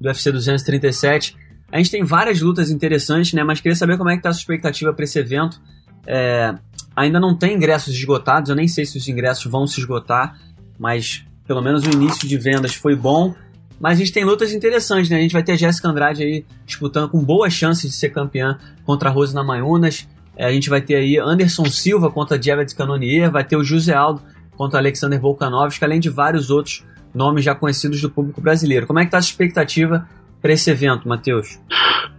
do 0.00 0.08
UFC 0.08 0.32
237. 0.32 1.36
A 1.70 1.76
gente 1.76 1.92
tem 1.92 2.02
várias 2.02 2.40
lutas 2.40 2.70
interessantes, 2.70 3.32
né? 3.32 3.44
Mas 3.44 3.60
queria 3.60 3.76
saber 3.76 3.96
como 3.96 4.10
é 4.10 4.16
que 4.16 4.22
tá 4.22 4.30
a 4.30 4.32
sua 4.32 4.40
expectativa 4.40 4.92
para 4.92 5.04
esse 5.04 5.18
evento. 5.18 5.60
É... 6.06 6.54
ainda 6.96 7.20
não 7.20 7.36
tem 7.36 7.54
ingressos 7.54 7.94
esgotados, 7.94 8.50
eu 8.50 8.56
nem 8.56 8.66
sei 8.66 8.84
se 8.86 8.96
os 8.96 9.06
ingressos 9.06 9.50
vão 9.50 9.66
se 9.66 9.78
esgotar, 9.78 10.40
mas 10.78 11.27
pelo 11.48 11.62
menos 11.62 11.82
o 11.84 11.90
início 11.90 12.28
de 12.28 12.36
vendas 12.36 12.74
foi 12.74 12.94
bom. 12.94 13.34
Mas 13.80 13.94
a 13.94 13.98
gente 14.00 14.12
tem 14.12 14.24
lutas 14.24 14.52
interessantes, 14.52 15.08
né? 15.08 15.16
A 15.16 15.20
gente 15.20 15.32
vai 15.32 15.42
ter 15.42 15.52
a 15.52 15.56
Jéssica 15.56 15.88
Andrade 15.88 16.22
aí 16.22 16.44
disputando 16.66 17.08
com 17.08 17.24
boas 17.24 17.52
chances 17.52 17.90
de 17.90 17.96
ser 17.96 18.10
campeã 18.10 18.58
contra 18.84 19.08
a 19.08 19.12
Rose 19.12 19.34
Namayunas. 19.34 20.06
É, 20.36 20.46
a 20.46 20.52
gente 20.52 20.68
vai 20.68 20.80
ter 20.80 20.96
aí 20.96 21.16
Anderson 21.16 21.64
Silva 21.64 22.10
contra 22.10 22.40
Jared 22.40 22.74
Cannonier. 22.74 23.30
Vai 23.30 23.44
ter 23.44 23.56
o 23.56 23.64
José 23.64 23.94
Aldo 23.94 24.20
contra 24.56 24.78
Alexander 24.78 25.18
Volkanovski, 25.18 25.84
além 25.84 26.00
de 26.00 26.10
vários 26.10 26.50
outros 26.50 26.84
nomes 27.14 27.44
já 27.44 27.54
conhecidos 27.54 28.00
do 28.02 28.10
público 28.10 28.40
brasileiro. 28.40 28.86
Como 28.86 28.98
é 28.98 29.04
que 29.04 29.10
tá 29.10 29.16
a 29.16 29.20
expectativa 29.20 30.06
para 30.42 30.52
esse 30.52 30.70
evento, 30.70 31.08
Matheus? 31.08 31.58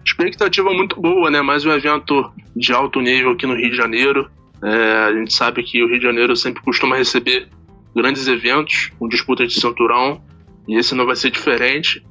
Expectativa 0.03 0.73
muito 0.73 0.99
boa, 0.99 1.29
né? 1.29 1.41
Mais 1.41 1.65
um 1.65 1.71
evento 1.71 2.31
de 2.55 2.73
alto 2.73 2.99
nível 2.99 3.31
aqui 3.31 3.45
no 3.45 3.55
Rio 3.55 3.69
de 3.69 3.77
Janeiro. 3.77 4.29
É, 4.63 5.07
a 5.07 5.13
gente 5.13 5.33
sabe 5.33 5.61
que 5.61 5.83
o 5.83 5.87
Rio 5.87 5.99
de 5.99 6.05
Janeiro 6.05 6.35
sempre 6.35 6.63
costuma 6.63 6.95
receber 6.95 7.47
grandes 7.95 8.28
eventos 8.28 8.91
com 8.97 9.08
disputas 9.08 9.52
de 9.52 9.60
cinturão 9.60 10.21
e 10.67 10.78
esse 10.78 10.93
não 10.93 11.06
vai 11.06 11.15
ser 11.15 11.32
diferente. 11.32 12.04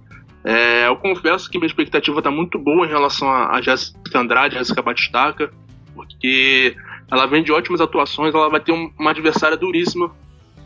É, 0.44 0.86
eu 0.86 0.96
confesso 0.96 1.50
que 1.50 1.58
minha 1.58 1.66
expectativa 1.66 2.18
está 2.18 2.30
muito 2.30 2.58
boa 2.58 2.86
em 2.86 2.88
relação 2.88 3.30
a, 3.30 3.60
Jéssica 3.60 4.18
Andrade, 4.18 4.54
Jéssica 4.54 4.82
Batistaca, 4.82 5.50
porque 5.94 6.76
ela 7.10 7.26
vem 7.26 7.42
de 7.42 7.52
ótimas 7.52 7.80
atuações, 7.80 8.34
ela 8.34 8.48
vai 8.48 8.60
ter 8.60 8.72
um, 8.72 8.90
uma 8.98 9.10
adversária 9.10 9.56
duríssima, 9.56 10.10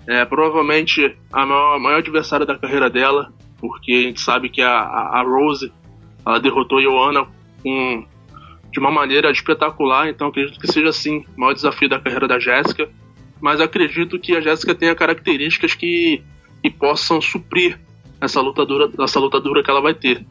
é, 0.06 0.24
provavelmente 0.24 1.16
a 1.32 1.46
maior, 1.46 1.78
maior 1.78 1.98
adversária 1.98 2.44
da 2.44 2.56
carreira 2.56 2.90
dela, 2.90 3.32
porque 3.58 3.92
a 3.92 4.02
gente 4.02 4.20
sabe 4.20 4.48
que 4.48 4.60
a, 4.60 4.72
a, 4.72 5.22
Rose 5.22 5.72
ela 6.24 6.38
derrotou 6.38 6.78
a 6.78 6.82
Joanna 6.82 7.26
com, 7.62 8.04
de 8.70 8.78
uma 8.78 8.90
maneira 8.90 9.30
espetacular, 9.30 10.08
então 10.08 10.28
acredito 10.28 10.58
que 10.58 10.70
seja 10.70 10.88
assim 10.88 11.24
o 11.36 11.40
maior 11.40 11.54
desafio 11.54 11.88
da 11.88 12.00
carreira 12.00 12.26
da 12.26 12.38
Jéssica 12.38 12.88
mas 13.42 13.60
acredito 13.60 14.20
que 14.20 14.36
a 14.36 14.40
Jéssica 14.40 14.72
tenha 14.72 14.94
características 14.94 15.74
que, 15.74 16.22
que 16.62 16.70
possam 16.70 17.20
suprir 17.20 17.76
essa 18.20 18.40
lutadora, 18.40 18.88
essa 19.00 19.18
lutadora 19.18 19.64
que 19.64 19.70
ela 19.70 19.80
vai 19.80 19.92
ter. 19.92 20.24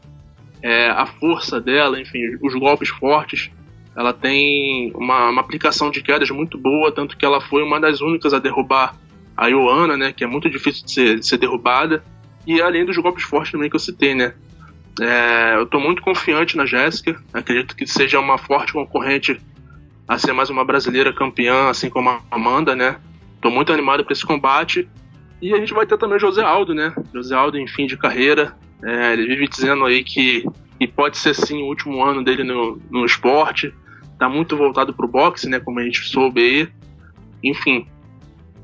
É, 0.62 0.88
a 0.88 1.04
força 1.04 1.60
dela, 1.60 2.00
enfim, 2.00 2.20
os 2.40 2.54
golpes 2.54 2.88
fortes, 2.88 3.50
ela 3.94 4.14
tem 4.14 4.90
uma, 4.94 5.28
uma, 5.28 5.42
aplicação 5.42 5.90
de 5.90 6.02
quedas 6.02 6.30
muito 6.30 6.56
boa, 6.56 6.90
tanto 6.90 7.14
que 7.14 7.24
ela 7.24 7.38
foi 7.38 7.62
uma 7.62 7.78
das 7.78 8.00
únicas 8.00 8.32
a 8.32 8.38
derrubar 8.38 8.96
a 9.36 9.46
Ioana, 9.48 9.94
né, 9.94 10.12
que 10.12 10.24
é 10.24 10.26
muito 10.26 10.48
difícil 10.48 10.86
de 10.86 10.92
ser, 10.92 11.18
de 11.18 11.26
ser 11.26 11.36
derrubada, 11.36 12.02
e 12.46 12.62
além 12.62 12.86
dos 12.86 12.96
golpes 12.96 13.24
fortes 13.24 13.52
também 13.52 13.68
que 13.68 13.76
eu 13.76 13.80
citei, 13.80 14.14
né. 14.14 14.32
É, 15.00 15.56
eu 15.56 15.64
estou 15.64 15.80
muito 15.80 16.00
confiante 16.00 16.56
na 16.56 16.64
Jéssica, 16.64 17.22
acredito 17.34 17.76
que 17.76 17.86
seja 17.86 18.18
uma 18.18 18.38
forte 18.38 18.72
concorrente 18.72 19.38
a 20.12 20.18
ser 20.18 20.32
mais 20.34 20.50
uma 20.50 20.62
brasileira 20.62 21.10
campeã, 21.10 21.70
assim 21.70 21.88
como 21.88 22.10
a 22.10 22.20
Amanda, 22.30 22.76
né? 22.76 22.96
Tô 23.40 23.50
muito 23.50 23.72
animado 23.72 24.04
para 24.04 24.12
esse 24.12 24.26
combate. 24.26 24.86
E 25.40 25.54
a 25.54 25.56
gente 25.56 25.72
vai 25.72 25.86
ter 25.86 25.96
também 25.96 26.18
o 26.18 26.20
José 26.20 26.42
Aldo, 26.42 26.74
né? 26.74 26.94
José 27.14 27.34
Aldo 27.34 27.58
em 27.58 27.66
fim 27.66 27.86
de 27.86 27.96
carreira. 27.96 28.54
É, 28.84 29.14
ele 29.14 29.26
vive 29.26 29.48
dizendo 29.48 29.86
aí 29.86 30.04
que, 30.04 30.44
que 30.78 30.86
pode 30.86 31.16
ser 31.16 31.34
sim 31.34 31.62
o 31.62 31.66
último 31.66 32.04
ano 32.04 32.22
dele 32.22 32.44
no, 32.44 32.78
no 32.90 33.06
esporte. 33.06 33.72
Tá 34.18 34.28
muito 34.28 34.54
voltado 34.54 34.92
pro 34.92 35.08
boxe, 35.08 35.48
né? 35.48 35.58
Como 35.58 35.80
a 35.80 35.82
gente 35.82 36.06
soube 36.06 36.42
aí. 36.42 36.68
Enfim, 37.42 37.86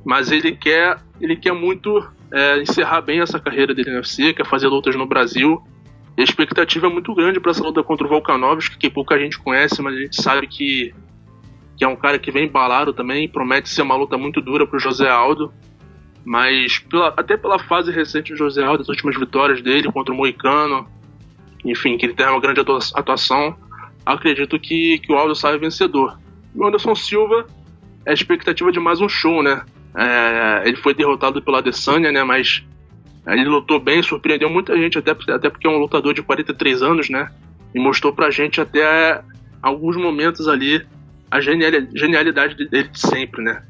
mas 0.04 0.30
ele 0.30 0.52
quer, 0.52 0.98
ele 1.18 1.34
quer 1.34 1.52
muito 1.52 2.06
é, 2.30 2.60
encerrar 2.60 3.00
bem 3.00 3.20
essa 3.20 3.40
carreira 3.40 3.74
dele 3.74 3.90
no 3.90 3.96
UFC, 3.96 4.34
quer 4.34 4.44
fazer 4.44 4.68
lutas 4.68 4.94
no 4.94 5.06
Brasil. 5.06 5.62
E 6.14 6.20
a 6.20 6.24
expectativa 6.24 6.88
é 6.88 6.90
muito 6.90 7.14
grande 7.14 7.40
para 7.40 7.52
essa 7.52 7.62
luta 7.62 7.82
contra 7.82 8.06
o 8.06 8.10
Volkanovski, 8.10 8.76
que 8.76 8.90
pouca 8.90 9.18
gente 9.18 9.38
conhece, 9.38 9.80
mas 9.80 9.94
a 9.94 9.98
gente 9.98 10.22
sabe 10.22 10.46
que, 10.46 10.92
que 11.78 11.84
é 11.84 11.88
um 11.88 11.94
cara 11.94 12.18
que 12.18 12.32
vem 12.32 12.46
embalado 12.46 12.92
também, 12.92 13.28
promete 13.28 13.68
ser 13.68 13.82
uma 13.82 13.94
luta 13.94 14.18
muito 14.18 14.40
dura 14.40 14.66
para 14.66 14.76
o 14.76 14.80
José 14.80 15.08
Aldo. 15.08 15.52
Mas 16.24 16.80
pela, 16.80 17.14
até 17.16 17.36
pela 17.36 17.58
fase 17.58 17.92
recente 17.92 18.32
do 18.32 18.36
José 18.36 18.64
Aldo, 18.64 18.82
as 18.82 18.88
últimas 18.88 19.16
vitórias 19.16 19.62
dele 19.62 19.90
contra 19.92 20.12
o 20.12 20.16
Moicano, 20.16 20.88
enfim, 21.64 21.96
que 21.96 22.04
ele 22.04 22.14
tem 22.14 22.26
uma 22.26 22.40
grande 22.40 22.60
atuação, 22.60 23.56
acredito 24.04 24.58
que, 24.58 24.98
que 24.98 25.12
o 25.12 25.16
Aldo 25.16 25.36
sai 25.36 25.56
vencedor. 25.56 26.18
O 26.52 26.66
Anderson 26.66 26.96
Silva 26.96 27.46
é 28.04 28.10
a 28.10 28.14
expectativa 28.14 28.72
de 28.72 28.80
mais 28.80 29.00
um 29.00 29.08
show, 29.08 29.40
né? 29.40 29.62
É, 29.96 30.64
ele 30.66 30.76
foi 30.76 30.92
derrotado 30.92 31.40
pela 31.40 31.58
Adesanya, 31.58 32.10
né? 32.10 32.24
Mas 32.24 32.64
ele 33.24 33.44
lutou 33.44 33.78
bem, 33.78 34.02
surpreendeu 34.02 34.50
muita 34.50 34.76
gente, 34.76 34.98
até, 34.98 35.12
até 35.12 35.48
porque 35.48 35.66
é 35.66 35.70
um 35.70 35.78
lutador 35.78 36.12
de 36.12 36.22
43 36.22 36.82
anos, 36.82 37.08
né? 37.08 37.30
E 37.72 37.78
mostrou 37.78 38.12
pra 38.12 38.30
gente 38.30 38.60
até 38.60 39.22
alguns 39.62 39.96
momentos 39.96 40.48
ali 40.48 40.84
a 41.30 41.40
genialidade 41.40 42.54
dele 42.54 42.88
de 42.88 43.00
sempre, 43.00 43.42
né? 43.42 43.62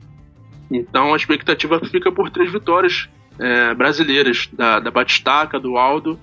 Então 0.70 1.12
a 1.12 1.16
expectativa 1.16 1.80
fica 1.80 2.12
por 2.12 2.30
três 2.30 2.52
vitórias 2.52 3.08
é, 3.38 3.74
brasileiras, 3.74 4.48
da, 4.52 4.80
da 4.80 4.90
Batistaca, 4.90 5.58
do 5.58 5.76
Aldo 5.76 6.18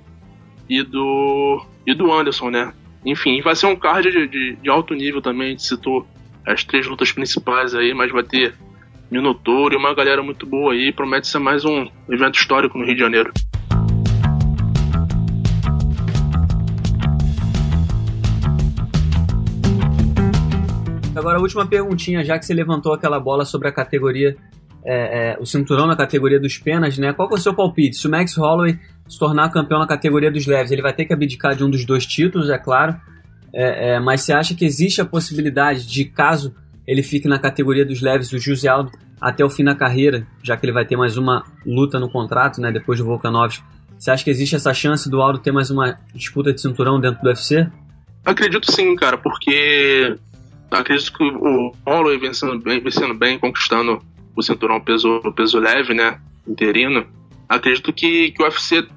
e 0.69 0.83
do, 0.83 1.65
e 1.85 1.93
do 1.93 2.11
Anderson, 2.11 2.49
né? 2.49 2.73
Enfim, 3.05 3.41
vai 3.41 3.55
ser 3.55 3.67
um 3.67 3.75
card 3.75 4.09
de, 4.11 4.27
de, 4.27 4.55
de 4.55 4.69
alto 4.69 4.93
nível 4.93 5.21
também, 5.21 5.47
a 5.47 5.49
gente 5.51 5.63
citou 5.63 6.07
as 6.45 6.63
três 6.63 6.85
lutas 6.85 7.11
principais 7.11 7.73
aí, 7.73 7.93
mas 7.93 8.11
vai 8.11 8.23
ter 8.23 8.53
Minotouro 9.09 9.73
e 9.73 9.77
uma 9.77 9.93
galera 9.93 10.23
muito 10.23 10.45
boa 10.45 10.73
aí. 10.73 10.91
Promete 10.91 11.27
ser 11.27 11.39
mais 11.39 11.63
um 11.63 11.87
evento 12.09 12.39
histórico 12.39 12.77
no 12.77 12.85
Rio 12.85 12.95
de 12.95 13.01
Janeiro. 13.01 13.31
Agora, 21.15 21.37
a 21.37 21.41
última 21.41 21.65
perguntinha, 21.65 22.23
já 22.23 22.37
que 22.37 22.45
você 22.45 22.53
levantou 22.53 22.93
aquela 22.93 23.19
bola 23.19 23.45
sobre 23.45 23.67
a 23.67 23.71
categoria, 23.71 24.35
é, 24.83 25.31
é, 25.31 25.37
o 25.39 25.45
cinturão 25.45 25.87
na 25.87 25.95
categoria 25.95 26.39
dos 26.39 26.57
penas, 26.57 26.97
né? 26.97 27.13
Qual 27.13 27.29
é 27.31 27.33
o 27.33 27.37
seu 27.37 27.53
palpite? 27.53 27.97
Se 27.97 28.05
o 28.05 28.11
Max 28.11 28.35
Holloway 28.35 28.77
se 29.07 29.17
tornar 29.17 29.49
campeão 29.49 29.79
na 29.79 29.87
categoria 29.87 30.29
dos 30.29 30.45
leves, 30.45 30.71
ele 30.71 30.81
vai 30.81 30.93
ter 30.93 31.05
que 31.05 31.13
abdicar 31.13 31.55
de 31.55 31.63
um 31.63 31.69
dos 31.69 31.85
dois 31.85 32.05
títulos, 32.05 32.49
é 32.49 32.57
claro. 32.57 32.95
É, 33.53 33.93
é, 33.93 33.99
mas 33.99 34.21
você 34.21 34.33
acha 34.33 34.53
que 34.53 34.65
existe 34.65 34.99
a 34.99 35.05
possibilidade 35.05 35.87
de, 35.87 36.05
caso 36.05 36.53
ele 36.85 37.01
fique 37.01 37.27
na 37.27 37.39
categoria 37.39 37.85
dos 37.85 38.01
leves, 38.01 38.31
o 38.33 38.37
José 38.37 38.67
Aldo, 38.67 38.91
até 39.19 39.43
o 39.43 39.49
fim 39.49 39.63
da 39.63 39.73
carreira, 39.73 40.27
já 40.43 40.57
que 40.57 40.65
ele 40.65 40.73
vai 40.73 40.85
ter 40.85 40.97
mais 40.97 41.17
uma 41.17 41.43
luta 41.65 41.99
no 41.99 42.09
contrato, 42.09 42.59
né, 42.59 42.71
depois 42.71 42.99
do 42.99 43.05
Volkanovski, 43.05 43.63
você 43.97 44.11
acha 44.11 44.23
que 44.23 44.29
existe 44.29 44.55
essa 44.55 44.73
chance 44.73 45.09
do 45.09 45.21
Aldo 45.21 45.39
ter 45.39 45.53
mais 45.53 45.71
uma 45.71 45.97
disputa 46.13 46.53
de 46.53 46.61
cinturão 46.61 46.99
dentro 46.99 47.21
do 47.21 47.27
UFC? 47.27 47.65
Acredito 48.25 48.69
sim, 48.71 48.95
cara, 48.95 49.17
porque 49.17 50.17
acredito 50.79 51.13
que 51.13 51.23
o 51.23 51.71
Holloway 51.85 52.17
vencendo 52.17 52.59
bem, 52.59 52.79
vencendo 52.79 53.13
bem, 53.13 53.39
conquistando 53.39 54.01
o 54.35 54.41
cinturão 54.41 54.81
peso, 54.81 55.21
peso 55.35 55.59
leve, 55.59 55.93
né, 55.93 56.19
interino, 56.47 57.07
acredito 57.47 57.93
que, 57.93 58.31
que 58.31 58.41
o 58.41 58.45
UFC 58.45 58.87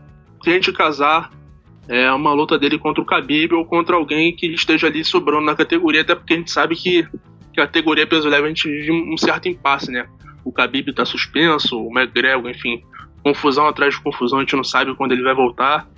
tente 0.43 0.73
casar 0.73 1.31
é 1.88 2.12
uma 2.12 2.35
luta 2.35 2.59
dele 2.59 2.79
contra 2.79 3.03
o 3.03 3.07
Khabib 3.07 3.55
ou 3.55 3.64
contra 3.64 3.97
alguém 3.97 4.35
que 4.35 4.47
esteja 4.49 4.87
ali 4.87 5.03
sobrando 5.05 5.47
na 5.47 5.55
categoria, 5.55 6.03
até 6.03 6.14
porque 6.14 6.35
a 6.35 6.37
gente 6.37 6.51
sabe 6.51 6.77
que, 6.77 7.03
que 7.53 7.61
a 7.61 7.67
categoria 7.67 8.07
peso 8.07 8.29
leve 8.29 8.45
a 8.45 8.49
gente 8.49 8.69
vive 8.69 8.93
um 8.93 9.17
certo 9.17 9.49
impasse, 9.49 9.91
né? 9.91 10.07
O 10.45 10.53
Khabib 10.53 10.93
tá 10.93 11.07
suspenso, 11.07 11.81
o 11.81 11.91
McGregor, 11.91 12.51
enfim, 12.51 12.83
confusão 13.23 13.67
atrás 13.67 13.95
de 13.95 14.03
confusão, 14.03 14.38
a 14.38 14.43
gente 14.43 14.55
não 14.55 14.64
sabe 14.64 14.95
quando 14.95 15.12
ele 15.12 15.23
vai 15.23 15.35
voltar. 15.35 15.88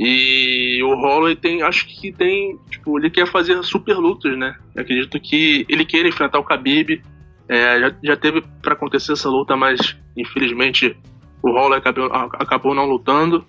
E 0.00 0.80
o 0.84 0.94
Holloway 0.94 1.34
tem, 1.34 1.60
acho 1.60 1.84
que 1.88 2.12
tem, 2.12 2.56
tipo, 2.70 2.96
ele 2.96 3.10
quer 3.10 3.26
fazer 3.26 3.60
super 3.64 3.96
lutas, 3.96 4.38
né? 4.38 4.54
Eu 4.72 4.82
acredito 4.82 5.18
que 5.18 5.66
ele 5.68 5.84
queira 5.84 6.08
enfrentar 6.08 6.38
o 6.38 6.44
Khabib. 6.44 7.02
É, 7.48 7.80
já, 7.80 7.96
já 8.04 8.16
teve 8.16 8.44
para 8.62 8.74
acontecer 8.74 9.12
essa 9.12 9.28
luta, 9.28 9.56
mas 9.56 9.96
infelizmente 10.16 10.96
o 11.42 11.50
Holloway 11.50 11.78
acabou, 11.78 12.04
acabou 12.12 12.74
não 12.76 12.84
lutando. 12.84 13.44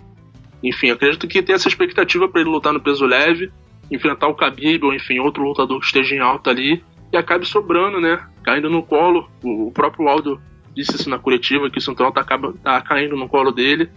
Enfim, 0.63 0.89
acredito 0.89 1.27
que 1.27 1.43
tem 1.43 1.53
essa 1.53 1.67
expectativa 1.67 2.27
para 2.27 2.41
ele 2.41 2.49
lutar 2.49 2.73
no 2.73 2.81
peso 2.81 3.05
leve, 3.05 3.51
enfrentar 3.91 4.27
o 4.27 4.35
Khabib 4.35 4.83
ou 4.83 4.93
enfim 4.93 5.19
outro 5.19 5.43
lutador 5.43 5.79
que 5.79 5.85
esteja 5.85 6.15
em 6.15 6.19
alta 6.19 6.49
ali 6.49 6.83
e 7.13 7.17
acabe 7.17 7.45
sobrando, 7.45 8.01
né? 8.01 8.25
Caindo 8.43 8.71
no 8.71 8.81
colo. 8.81 9.29
O 9.43 9.71
próprio 9.71 10.07
Aldo 10.07 10.41
disse 10.75 10.95
isso 10.95 11.09
na 11.11 11.19
coletiva 11.19 11.69
que 11.69 11.77
o 11.77 11.81
cinturão 11.81 12.11
tá, 12.11 12.23
tá 12.23 12.81
caindo 12.81 13.15
no 13.15 13.29
colo 13.29 13.51
dele. 13.51 13.87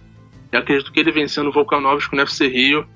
E 0.53 0.57
acredito 0.57 0.93
que 0.93 1.01
ele 1.01 1.11
vencendo 1.11 1.49
o 1.49 1.53
Volkanovski 1.53 2.15
no 2.15 2.23
UFC 2.23 2.47
Rio, 2.47 2.87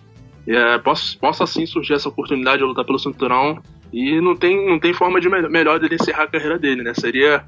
é, 0.47 0.79
possa, 0.79 1.17
possa 1.19 1.45
assim 1.45 1.67
surgir 1.67 1.95
essa 1.95 2.09
oportunidade 2.09 2.59
de 2.59 2.65
lutar 2.65 2.85
pelo 2.85 2.99
cinturão. 2.99 3.63
E 3.93 4.21
não 4.21 4.37
tem, 4.37 4.69
não 4.69 4.79
tem 4.79 4.93
forma 4.93 5.21
de 5.21 5.29
me 5.29 5.49
melhor 5.49 5.81
dele 5.81 5.95
encerrar 5.95 6.25
a 6.25 6.29
carreira 6.29 6.59
dele, 6.59 6.83
né? 6.83 6.93
Seria 6.95 7.45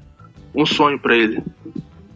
um 0.55 0.65
sonho 0.65 0.97
para 0.97 1.15
ele. 1.15 1.43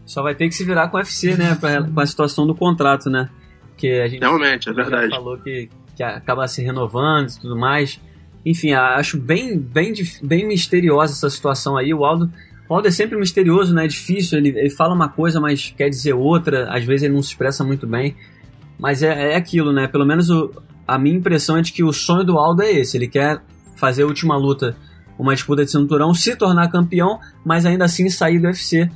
Só 0.06 0.24
vai 0.24 0.34
ter 0.34 0.48
que 0.48 0.56
se 0.56 0.64
virar 0.64 0.88
com 0.88 0.98
o 0.98 1.00
UFC, 1.00 1.36
né? 1.38 1.56
Pra, 1.56 1.84
com 1.84 2.00
a 2.00 2.06
situação 2.06 2.48
do 2.48 2.56
contrato, 2.56 3.10
né? 3.10 3.30
que 3.78 4.00
a 4.00 4.08
gente 4.08 4.22
realmente 4.22 4.70
é 4.70 4.74
verdade 4.74 5.10
falou 5.10 5.38
que, 5.38 5.70
que 5.96 6.04
acaba 6.04 6.48
se 6.48 6.62
renovando 6.62 7.30
e 7.30 7.40
tudo 7.40 7.58
mais. 7.58 8.00
Enfim, 8.46 8.74
acho 8.74 9.18
bem, 9.18 9.58
bem, 9.58 9.94
bem 10.22 10.48
misteriosa 10.48 11.14
essa 11.14 11.30
situação 11.30 11.78
aí. 11.78 11.94
O 11.94 12.04
Aldo, 12.04 12.32
o 12.68 12.76
Aldo 12.76 12.88
é 12.88 12.92
sempre 12.92 13.18
misterioso, 13.18 13.74
né? 13.74 13.86
É 13.86 13.88
difícil. 13.88 14.38
Ele, 14.38 14.50
ele 14.50 14.70
fala 14.70 14.94
uma 14.94 15.10
coisa, 15.10 15.40
mas 15.40 15.74
quer 15.76 15.90
dizer 15.90 16.14
outra. 16.14 16.70
Às 16.74 16.84
vezes 16.84 17.04
ele 17.04 17.14
não 17.14 17.22
se 17.22 17.30
expressa 17.30 17.64
muito 17.64 17.86
bem. 17.86 18.16
Mas 18.80 19.04
é, 19.04 19.34
é 19.34 19.36
aquilo, 19.36 19.72
né? 19.72 19.88
Pelo 19.88 20.06
menos 20.06 20.30
o, 20.30 20.52
a 20.88 20.98
minha 20.98 21.16
impressão 21.16 21.58
é 21.58 21.62
de 21.62 21.72
que 21.72 21.84
o 21.84 21.94
sonho 21.94 22.24
do 22.24 22.38
Aldo 22.38 22.62
é 22.64 22.72
esse. 22.72 22.98
Ele 22.98 23.08
quer 23.08 23.42
fazer 23.76 24.04
a 24.04 24.08
última 24.08 24.38
luta, 24.38 24.76
uma 25.18 25.34
disputa 25.34 25.64
de 25.64 25.72
cinturão, 25.72 26.14
se 26.14 26.36
tornar 26.36 26.70
campeão, 26.70 27.20
mas 27.46 27.66
ainda 27.66 27.86
assim 27.86 28.10
sair 28.10 28.40
do 28.40 28.48
UFC 28.48 28.90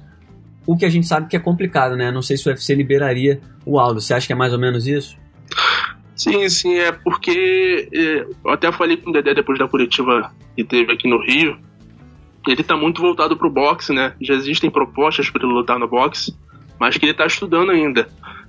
o 0.68 0.76
que 0.76 0.86
a 0.86 0.90
gente 0.90 1.08
sabe 1.08 1.30
que 1.30 1.38
é 1.38 1.40
complicado, 1.40 1.96
né? 1.96 2.12
Não 2.12 2.22
sei 2.22 2.36
se 2.36 2.46
o 2.46 2.52
UFC 2.52 2.76
liberaria 2.76 3.40
o 3.66 3.80
Aldo. 3.80 4.02
Você 4.02 4.14
acha 4.14 4.28
que 4.28 4.34
é 4.34 4.36
mais 4.36 4.52
ou 4.52 4.60
menos 4.60 4.86
isso? 4.86 5.18
Sim, 6.14 6.50
sim, 6.50 6.76
é 6.76 6.92
porque 6.92 7.88
é, 7.94 8.26
eu 8.44 8.52
até 8.52 8.70
falei 8.72 8.98
com 8.98 9.10
o 9.10 9.14
Dedé 9.14 9.34
depois 9.34 9.58
da 9.58 9.68
coletiva 9.68 10.30
que 10.56 10.64
teve 10.66 10.92
aqui 10.92 11.10
no 11.10 11.24
Rio. 11.24 11.58
Ele 12.48 12.64
tá 12.64 12.76
muito 12.78 13.02
voltado 13.02 13.36
pro 13.36 13.50
boxe, 13.50 13.94
né? 13.94 14.14
Já 14.22 14.34
existem 14.34 14.70
propostas 14.70 15.30
para 15.30 15.44
ele 15.44 15.54
lutar 15.54 15.78
no 15.78 15.88
boxe, 15.88 16.36
mas 16.80 16.98
que 16.98 17.06
ele 17.06 17.14
tá 17.14 17.26
estudando 17.26 17.72
ainda. 17.72 18.08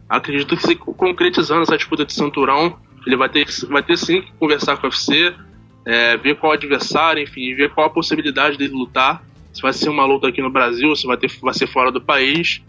Acredito 0.08 0.56
que 0.56 0.62
se 0.62 0.76
concretizando 0.76 1.62
essa 1.62 1.76
disputa 1.76 2.04
de 2.04 2.12
cinturão, 2.12 2.78
ele 3.06 3.16
vai 3.16 3.28
ter, 3.28 3.46
vai 3.68 3.82
ter 3.82 3.96
sim 3.96 4.22
que 4.22 4.32
conversar 4.32 4.76
com 4.76 4.86
o 4.86 4.90
UFC, 4.90 5.34
é, 5.84 6.16
ver 6.16 6.36
qual 6.36 6.52
adversário, 6.52 7.22
enfim, 7.22 7.54
ver 7.54 7.70
qual 7.70 7.86
a 7.86 7.90
possibilidade 7.90 8.56
dele 8.56 8.72
lutar 8.72 9.22
se 9.52 9.62
vai 9.62 9.72
ser 9.72 9.88
uma 9.88 10.04
luta 10.04 10.28
aqui 10.28 10.40
no 10.40 10.50
Brasil, 10.50 10.94
se 10.94 11.06
vai, 11.06 11.16
ter, 11.16 11.30
vai 11.40 11.52
ser 11.52 11.66
fora 11.66 11.90
do 11.90 12.00
país. 12.00 12.62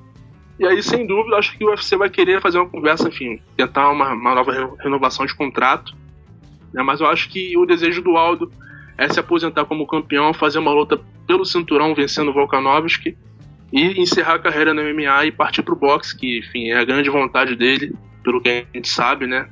E 0.60 0.65
aí, 0.65 0.82
sem 0.82 1.06
dúvida, 1.06 1.38
acho 1.38 1.58
que 1.58 1.63
o 1.63 1.70
UFC 1.70 1.96
vai 1.96 2.10
querer 2.10 2.42
fazer 2.42 2.58
uma 2.58 2.68
conversa, 2.68 3.08
enfim, 3.08 3.39
tentar 3.56 3.92
uma, 3.92 4.12
uma 4.13 4.36
nova 4.36 4.76
renovação 4.80 5.26
de 5.26 5.36
contrato. 5.36 5.96
Né? 6.74 6.82
Mas 6.82 7.00
eu 7.00 7.08
acho 7.08 7.30
que 7.30 7.56
o 7.58 7.65
desejo 7.65 8.02
do 8.02 8.18
Aldo 8.18 8.52
é 9.00 9.08
se 9.10 9.20
aposentar 9.20 9.66
como 9.66 9.88
campeão, 9.88 10.34
fazer 10.34 10.60
uma 10.60 10.72
luta 10.72 11.00
pelo 11.26 11.46
cinturão, 11.46 11.96
vencendo 11.96 12.30
o 12.30 12.34
Volkanovski, 12.34 13.18
e 13.72 14.02
encerrar 14.02 14.36
a 14.36 14.40
carreira 14.40 14.74
no 14.74 14.82
MMA 14.82 15.26
e 15.26 15.32
partir 15.32 15.62
pro 15.62 15.76
boxe, 15.76 16.18
que, 16.18 16.40
enfim, 16.40 16.70
é 16.70 16.80
a 16.80 16.86
grande 16.86 17.10
vontade 17.10 17.56
dele, 17.56 17.96
pelo 18.24 18.42
que 18.42 18.50
a 18.50 18.66
gente 18.78 18.90
sabe, 18.90 19.28
né? 19.28 19.48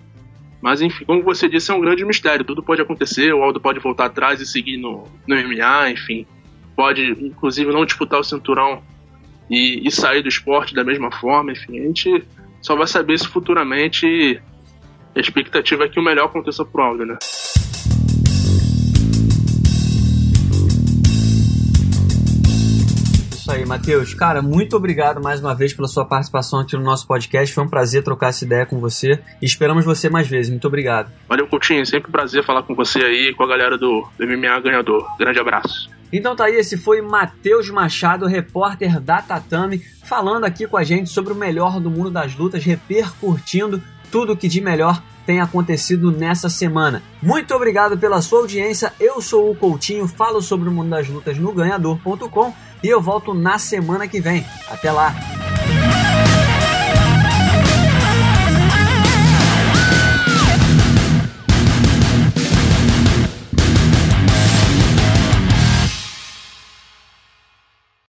Mas, 0.62 0.82
enfim, 0.82 1.06
como 1.06 1.24
você 1.24 1.48
disse, 1.48 1.72
é 1.72 1.74
um 1.74 1.80
grande 1.80 2.04
mistério. 2.04 2.44
Tudo 2.44 2.64
pode 2.64 2.82
acontecer, 2.82 3.32
o 3.32 3.44
Aldo 3.44 3.62
pode 3.62 3.80
voltar 3.80 4.06
atrás 4.06 4.42
e 4.42 4.46
seguir 4.46 4.78
no, 4.78 5.04
no 5.28 5.36
MMA, 5.36 5.92
enfim 5.92 6.26
pode, 6.78 7.10
inclusive, 7.26 7.74
não 7.74 7.84
disputar 7.84 8.20
o 8.20 8.24
cinturão 8.24 8.84
e, 9.50 9.86
e, 9.86 9.92
sair 9.92 10.22
do 10.22 10.30
esporte 10.30 10.76
da 10.76 10.84
mesma 10.84 11.12
forma. 11.12 11.52
Enfim, 11.52 11.80
a 11.80 11.84
gente 11.84 12.24
só 12.62 12.76
vai 12.76 12.86
saber 12.86 13.16
isso 13.16 13.30
futuramente. 13.30 14.40
A 15.16 15.20
expectativa 15.20 15.86
é 15.86 15.90
que 15.90 16.00
o 16.00 16.04
melhor 16.04 16.26
aconteça 16.26 16.64
pro 16.64 16.84
Aldo, 16.84 17.04
né? 17.04 17.18
Matheus. 23.68 24.14
Cara, 24.14 24.42
muito 24.42 24.76
obrigado 24.78 25.22
mais 25.22 25.42
uma 25.42 25.54
vez 25.54 25.74
pela 25.74 25.88
sua 25.88 26.06
participação 26.06 26.60
aqui 26.60 26.76
no 26.76 26.84
nosso 26.84 27.06
podcast. 27.06 27.54
Foi 27.54 27.64
um 27.64 27.70
prazer 27.70 28.02
trocar 28.04 28.30
essa 28.30 28.46
ideia 28.46 28.66
com 28.66 28.80
você 28.80 29.20
e 29.42 29.46
esperamos 29.46 29.84
você 29.84 30.10
mais 30.10 30.28
vezes. 30.28 30.50
Muito 30.50 30.66
obrigado. 30.66 31.12
Valeu, 31.28 31.46
Coutinho. 31.48 31.86
Sempre 31.86 32.08
um 32.08 32.12
prazer 32.12 32.44
falar 32.46 32.64
com 32.64 32.74
você 32.74 33.00
aí 33.00 33.30
e 33.30 33.34
com 33.34 33.44
a 33.44 33.48
galera 33.48 33.78
do, 33.78 34.08
do 34.18 34.26
MMA 34.26 34.60
Ganhador. 34.62 35.06
Grande 35.20 35.40
abraço. 35.40 35.90
Então 36.12 36.36
tá 36.36 36.46
aí, 36.46 36.56
esse 36.56 36.78
foi 36.78 37.02
Matheus 37.02 37.70
Machado, 37.70 38.26
repórter 38.26 39.00
da 39.02 39.22
Tatame, 39.22 39.80
falando 40.06 40.46
aqui 40.46 40.66
com 40.66 40.78
a 40.78 40.84
gente 40.84 41.10
sobre 41.10 41.34
o 41.34 41.36
melhor 41.36 41.82
do 41.82 41.92
mundo 41.92 42.10
das 42.10 42.34
lutas, 42.34 42.64
repercutindo 42.64 43.84
tudo 44.10 44.38
que 44.38 44.48
de 44.48 44.62
melhor 44.62 45.02
tem 45.28 45.42
acontecido 45.42 46.10
nessa 46.10 46.50
semana. 46.50 47.04
Muito 47.22 47.54
obrigado 47.54 47.98
pela 47.98 48.22
sua 48.22 48.40
audiência. 48.40 48.94
Eu 48.98 49.22
sou 49.22 49.52
o 49.52 49.56
Coutinho, 49.56 50.08
falo 50.08 50.42
sobre 50.42 50.70
o 50.70 50.72
mundo 50.72 50.90
das 50.90 51.10
lutas 51.10 51.38
no 51.38 51.52
ganhador.com 51.52 52.54
e 52.82 52.88
eu 52.88 53.02
volto 53.02 53.34
na 53.34 53.60
semana 53.60 54.08
que 54.08 54.22
vem. 54.22 54.46
Até 54.72 54.90
lá! 54.90 55.14